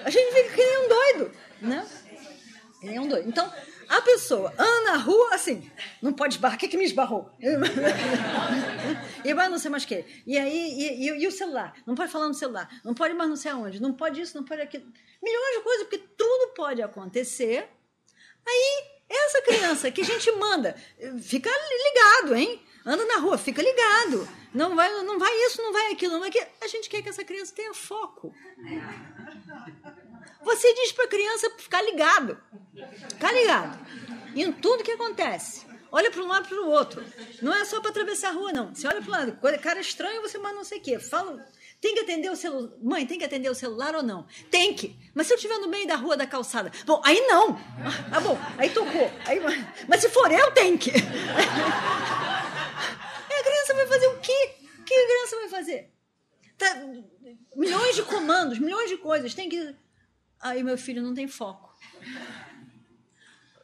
A 0.05 0.11
gente 0.11 0.33
fica 0.33 0.55
que 0.55 0.65
nem 0.65 0.85
um 0.85 0.89
doido, 0.89 1.33
né? 1.61 1.87
Que 2.81 2.87
nem 2.87 3.01
um 3.01 3.09
doido. 3.09 3.29
Então, 3.29 3.53
a 3.89 4.01
pessoa 4.03 4.53
anda 4.59 4.93
na 4.93 4.97
rua 4.97 5.35
assim, 5.35 5.71
não 6.03 6.13
pode 6.13 6.35
esbarrar. 6.35 6.57
O 6.57 6.59
que, 6.59 6.69
que 6.69 6.77
me 6.77 6.85
esbarrou? 6.85 7.31
e 9.25 9.35
vai 9.35 9.49
não 9.49 9.59
sei 9.59 9.71
mais 9.71 9.85
o 9.85 9.87
quê. 9.87 10.05
E 10.27 10.39
aí, 10.39 10.73
e, 10.73 11.09
e, 11.09 11.23
e, 11.23 11.27
o 11.27 11.33
celular? 11.33 11.75
Não 11.87 11.95
pode 11.95 12.11
falar 12.11 12.29
no 12.29 12.35
celular. 12.35 12.69
Não 12.85 12.95
pode 12.95 13.15
mais 13.15 13.29
não 13.29 13.37
sei 13.37 13.51
aonde. 13.51 13.81
Não 13.81 13.93
pode 13.93 14.21
isso, 14.21 14.37
não 14.37 14.45
pode 14.45 14.63
aquilo. 14.63 14.85
Milhões 15.23 15.57
de 15.57 15.63
coisas, 15.63 15.83
porque 15.85 15.99
tudo 16.17 16.55
pode 16.55 16.83
acontecer. 16.83 17.69
Aí 18.47 18.97
essa 19.09 19.43
criança 19.43 19.91
que 19.91 20.01
a 20.01 20.05
gente 20.05 20.31
manda, 20.33 20.75
fica 21.21 21.51
ligado, 21.51 22.35
hein? 22.35 22.63
Anda 22.85 23.05
na 23.05 23.19
rua, 23.19 23.37
fica 23.37 23.61
ligado. 23.63 24.29
Não 24.55 24.75
vai, 24.75 24.89
não 25.03 25.19
vai 25.19 25.33
isso, 25.47 25.61
não 25.61 25.73
vai 25.73 25.93
aquilo, 25.93 26.15
não 26.15 26.21
vai 26.21 26.29
aquilo. 26.29 26.47
A 26.63 26.69
gente 26.69 26.89
quer 26.89 27.03
que 27.03 27.09
essa 27.09 27.25
criança 27.25 27.55
tenha 27.55 27.75
foco. 27.75 28.33
Você 30.47 30.73
diz 30.75 30.93
para 30.93 31.07
a 31.07 31.09
criança 31.09 31.51
ficar 31.59 31.83
ligado. 31.83 32.41
Ficar 33.09 33.33
ligado. 33.33 33.85
Em 34.33 34.53
tudo 34.53 34.85
que 34.85 34.93
acontece. 34.93 35.67
Olha 35.91 36.09
para 36.09 36.23
um 36.23 36.29
lado 36.29 36.47
e 36.47 36.49
para 36.49 36.63
o 36.63 36.71
outro. 36.71 37.05
Não 37.43 37.53
é 37.53 37.65
só 37.65 37.81
para 37.81 37.91
atravessar 37.91 38.29
a 38.29 38.33
rua, 38.33 38.53
não. 38.53 38.73
Você 38.73 38.87
olha 38.87 39.03
para 39.03 39.09
o 39.09 39.11
lado, 39.11 39.37
cara 39.61 39.81
estranho, 39.81 40.23
você 40.23 40.39
manda 40.39 40.55
não 40.55 40.63
sei 40.63 40.79
o 40.79 40.83
quê. 40.83 41.01
Fala, 41.01 41.45
tem 41.81 41.95
que 41.95 42.01
atender 42.01 42.31
o 42.31 42.37
celular. 42.37 42.71
Mãe, 42.81 43.05
tem 43.05 43.19
que 43.19 43.25
atender 43.25 43.51
o 43.51 43.57
celular 43.57 43.97
ou 43.97 44.05
não? 44.05 44.25
Tem 44.49 44.73
que. 44.73 44.97
Mas 45.13 45.27
se 45.27 45.33
eu 45.33 45.37
estiver 45.37 45.59
no 45.59 45.67
meio 45.69 45.89
da 45.89 45.97
rua 45.97 46.17
da 46.17 46.29
calçada? 46.29 46.71
Bom, 46.85 47.03
aí 47.05 47.21
não. 47.23 47.59
Ah, 48.13 48.21
bom, 48.21 48.39
aí 48.57 48.71
tocou. 48.71 49.11
Aí, 49.27 49.41
mas 49.89 50.01
se 50.01 50.09
for 50.11 50.31
eu, 50.31 50.53
tem 50.53 50.79
que. 50.79 50.93
a 50.95 51.03
criança 53.43 53.75
vai 53.75 53.87
fazer 53.89 54.07
o 54.07 54.19
quê? 54.21 54.55
O 54.79 54.85
que 54.85 54.95
a 54.95 55.07
criança 55.07 55.37
vai 55.37 55.49
fazer? 55.49 55.91
Tá, 56.57 56.77
milhões 57.57 57.97
de 57.97 58.03
comandos, 58.05 58.61
milhões 58.61 58.89
de 58.89 58.97
coisas. 58.97 59.35
Tem 59.35 59.49
que. 59.49 59.75
Aí 60.41 60.63
meu 60.63 60.77
filho 60.77 61.03
não 61.03 61.15
tem 61.15 61.27
foco. 61.27 61.75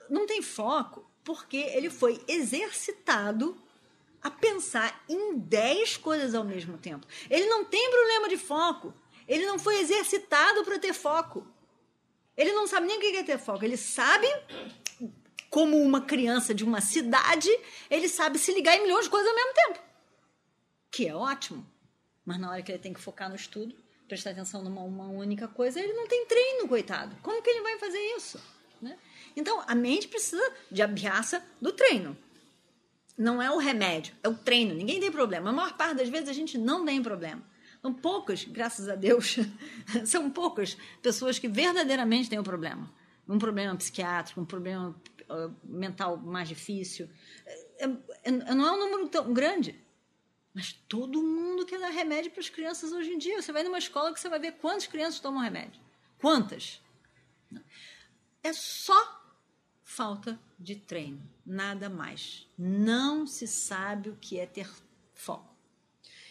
Não 0.08 0.26
tem 0.26 0.42
foco 0.42 1.10
porque 1.24 1.56
ele 1.56 1.90
foi 1.90 2.22
exercitado 2.26 3.56
a 4.22 4.30
pensar 4.30 5.04
em 5.08 5.38
10 5.38 5.96
coisas 5.96 6.34
ao 6.34 6.44
mesmo 6.44 6.78
tempo. 6.78 7.06
Ele 7.28 7.46
não 7.46 7.64
tem 7.64 7.90
problema 7.90 8.28
de 8.28 8.36
foco. 8.36 8.94
Ele 9.26 9.46
não 9.46 9.58
foi 9.58 9.80
exercitado 9.80 10.64
para 10.64 10.78
ter 10.78 10.92
foco. 10.92 11.46
Ele 12.36 12.52
não 12.52 12.66
sabe 12.66 12.86
nem 12.86 12.98
o 12.98 13.00
que 13.00 13.16
é 13.16 13.22
ter 13.22 13.38
foco. 13.38 13.64
Ele 13.64 13.76
sabe, 13.76 14.26
como 15.50 15.80
uma 15.80 16.00
criança 16.00 16.54
de 16.54 16.64
uma 16.64 16.80
cidade, 16.80 17.50
ele 17.90 18.08
sabe 18.08 18.38
se 18.38 18.52
ligar 18.52 18.76
em 18.76 18.82
milhões 18.82 19.04
de 19.04 19.10
coisas 19.10 19.28
ao 19.28 19.34
mesmo 19.34 19.54
tempo. 19.54 19.80
Que 20.90 21.08
é 21.08 21.14
ótimo. 21.14 21.66
Mas 22.24 22.38
na 22.38 22.50
hora 22.50 22.62
que 22.62 22.70
ele 22.70 22.78
tem 22.78 22.92
que 22.92 23.00
focar 23.00 23.28
no 23.28 23.36
estudo, 23.36 23.74
prestar 24.12 24.30
atenção 24.30 24.62
numa 24.62 24.82
uma 24.82 25.08
única 25.08 25.48
coisa, 25.48 25.80
ele 25.80 25.92
não 25.92 26.06
tem 26.06 26.26
treino, 26.26 26.68
coitado. 26.68 27.16
Como 27.22 27.42
que 27.42 27.50
ele 27.50 27.62
vai 27.62 27.78
fazer 27.78 27.98
isso? 28.16 28.40
Né? 28.80 28.98
Então, 29.34 29.62
a 29.66 29.74
mente 29.74 30.08
precisa 30.08 30.42
de 30.70 30.82
ameaça 30.82 31.42
do 31.60 31.72
treino 31.72 32.16
não 33.16 33.40
é 33.40 33.50
o 33.50 33.58
remédio, 33.58 34.14
é 34.22 34.28
o 34.28 34.34
treino. 34.34 34.74
Ninguém 34.74 34.98
tem 34.98 35.10
problema. 35.10 35.50
A 35.50 35.52
maior 35.52 35.76
parte 35.76 35.96
das 35.96 36.08
vezes 36.08 36.28
a 36.28 36.32
gente 36.32 36.58
não 36.58 36.84
tem 36.84 37.02
problema. 37.02 37.42
São 37.80 37.92
poucas, 37.92 38.44
graças 38.44 38.88
a 38.88 38.94
Deus, 38.94 39.36
são 40.06 40.30
poucas 40.30 40.76
pessoas 41.02 41.38
que 41.38 41.48
verdadeiramente 41.48 42.28
têm 42.30 42.38
um 42.38 42.44
problema. 42.44 42.90
Um 43.28 43.38
problema 43.38 43.76
psiquiátrico, 43.76 44.40
um 44.40 44.44
problema 44.44 44.94
uh, 45.28 45.54
mental 45.64 46.16
mais 46.16 46.48
difícil. 46.48 47.08
É, 47.78 47.90
é, 48.24 48.30
não 48.30 48.66
é 48.66 48.72
um 48.72 48.78
número 48.78 49.08
tão 49.08 49.32
grande. 49.32 49.78
Mas 50.54 50.72
todo 50.88 51.22
mundo 51.22 51.64
quer 51.64 51.78
dar 51.78 51.88
remédio 51.88 52.30
para 52.30 52.40
as 52.40 52.48
crianças 52.50 52.92
hoje 52.92 53.10
em 53.10 53.18
dia. 53.18 53.40
Você 53.40 53.52
vai 53.52 53.62
numa 53.62 53.78
escola 53.78 54.12
que 54.12 54.20
você 54.20 54.28
vai 54.28 54.38
ver 54.38 54.52
quantas 54.52 54.86
crianças 54.86 55.20
tomam 55.20 55.42
remédio. 55.42 55.80
Quantas? 56.18 56.80
É 58.42 58.52
só 58.52 59.22
falta 59.82 60.38
de 60.58 60.76
treino, 60.76 61.22
nada 61.44 61.88
mais. 61.88 62.46
Não 62.56 63.26
se 63.26 63.46
sabe 63.46 64.10
o 64.10 64.16
que 64.16 64.38
é 64.38 64.46
ter 64.46 64.70
foco. 65.14 65.52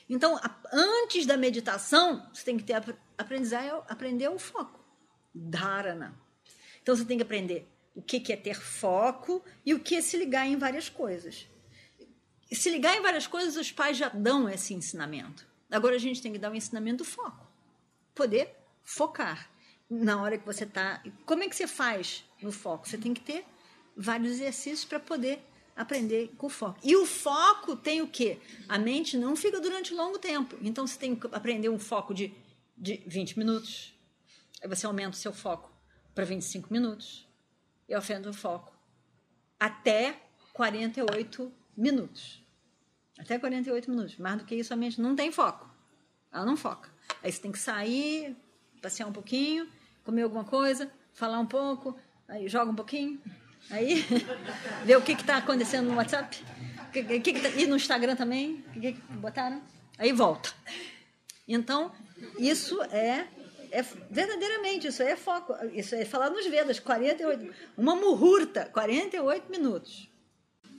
Então, 0.09 0.39
antes 0.71 1.25
da 1.25 1.37
meditação, 1.37 2.27
você 2.33 2.43
tem 2.43 2.57
que 2.57 2.63
ter 2.63 2.73
aprendizar, 3.17 3.63
aprender 3.87 4.27
o 4.29 4.37
foco, 4.37 4.79
dharana. 5.33 6.19
Então, 6.81 6.95
você 6.95 7.05
tem 7.05 7.17
que 7.17 7.23
aprender 7.23 7.67
o 7.95 8.01
que 8.01 8.31
é 8.31 8.35
ter 8.35 8.59
foco 8.59 9.43
e 9.65 9.73
o 9.73 9.79
que 9.79 9.95
é 9.95 10.01
se 10.01 10.17
ligar 10.17 10.45
em 10.45 10.57
várias 10.57 10.89
coisas. 10.89 11.47
Se 12.51 12.69
ligar 12.69 12.97
em 12.97 13.01
várias 13.01 13.27
coisas, 13.27 13.55
os 13.55 13.71
pais 13.71 13.97
já 13.97 14.09
dão 14.09 14.49
esse 14.49 14.73
ensinamento. 14.73 15.47
Agora 15.69 15.95
a 15.95 15.99
gente 15.99 16.21
tem 16.21 16.33
que 16.33 16.39
dar 16.39 16.49
o 16.49 16.51
um 16.51 16.55
ensinamento 16.55 16.97
do 16.97 17.05
foco. 17.05 17.47
Poder 18.13 18.53
focar 18.83 19.49
na 19.89 20.21
hora 20.21 20.37
que 20.37 20.45
você 20.45 20.65
está. 20.65 21.01
Como 21.25 21.43
é 21.43 21.49
que 21.49 21.55
você 21.55 21.65
faz 21.65 22.25
no 22.41 22.51
foco? 22.51 22.87
Você 22.87 22.97
tem 22.97 23.13
que 23.13 23.21
ter 23.21 23.45
vários 23.95 24.31
exercícios 24.33 24.83
para 24.83 24.99
poder 24.99 25.41
aprender 25.75 26.33
com 26.37 26.49
foco. 26.49 26.79
E 26.83 26.95
o 26.95 27.05
foco 27.05 27.75
tem 27.75 28.01
o 28.01 28.07
quê? 28.07 28.39
A 28.67 28.77
mente 28.77 29.17
não 29.17 29.35
fica 29.35 29.59
durante 29.59 29.93
longo 29.93 30.19
tempo. 30.19 30.57
Então 30.61 30.85
você 30.85 30.99
tem 30.99 31.15
que 31.15 31.27
aprender 31.31 31.69
um 31.69 31.79
foco 31.79 32.13
de, 32.13 32.33
de 32.77 33.01
20 33.07 33.39
minutos. 33.39 33.93
Aí 34.61 34.67
você 34.67 34.85
aumenta 34.85 35.11
o 35.11 35.19
seu 35.19 35.33
foco 35.33 35.71
para 36.13 36.25
25 36.25 36.71
minutos. 36.71 37.27
E 37.87 37.93
aumenta 37.93 38.29
o 38.29 38.33
foco 38.33 38.73
até 39.59 40.21
48 40.53 41.51
minutos. 41.75 42.40
Até 43.21 43.39
48 43.39 43.89
minutos. 43.89 44.17
Mais 44.17 44.37
do 44.37 44.45
que 44.45 44.55
isso, 44.55 44.73
a 44.73 44.75
mente 44.75 44.99
não 44.99 45.15
tem 45.15 45.31
foco. 45.31 45.69
Ela 46.31 46.45
não 46.45 46.57
foca. 46.57 46.89
Aí 47.23 47.31
você 47.31 47.41
tem 47.41 47.51
que 47.51 47.59
sair, 47.59 48.35
passear 48.81 49.07
um 49.07 49.13
pouquinho, 49.13 49.67
comer 50.03 50.23
alguma 50.23 50.43
coisa, 50.43 50.91
falar 51.13 51.39
um 51.39 51.45
pouco, 51.45 51.97
aí 52.27 52.47
joga 52.47 52.71
um 52.71 52.75
pouquinho, 52.75 53.21
Aí, 53.69 54.03
vê 54.85 54.95
o 54.95 55.01
que 55.01 55.11
está 55.11 55.37
acontecendo 55.37 55.89
no 55.89 55.95
WhatsApp. 55.95 56.43
Que, 56.91 57.03
que, 57.19 57.33
que 57.33 57.39
tá, 57.39 57.49
e 57.49 57.67
no 57.67 57.75
Instagram 57.75 58.15
também. 58.15 58.63
O 58.75 58.79
que, 58.79 58.93
que 58.93 59.01
botaram? 59.13 59.61
Aí 59.97 60.11
volta. 60.11 60.51
Então, 61.47 61.91
isso 62.37 62.81
é, 62.83 63.27
é 63.71 63.81
verdadeiramente, 64.09 64.87
isso 64.87 65.03
é 65.03 65.15
foco, 65.15 65.53
isso 65.73 65.95
é 65.95 66.05
falar 66.05 66.29
nos 66.29 66.45
Vedas, 66.47 66.79
48, 66.79 67.53
uma 67.77 67.95
muhurta, 67.95 68.65
48 68.65 69.51
minutos. 69.51 70.09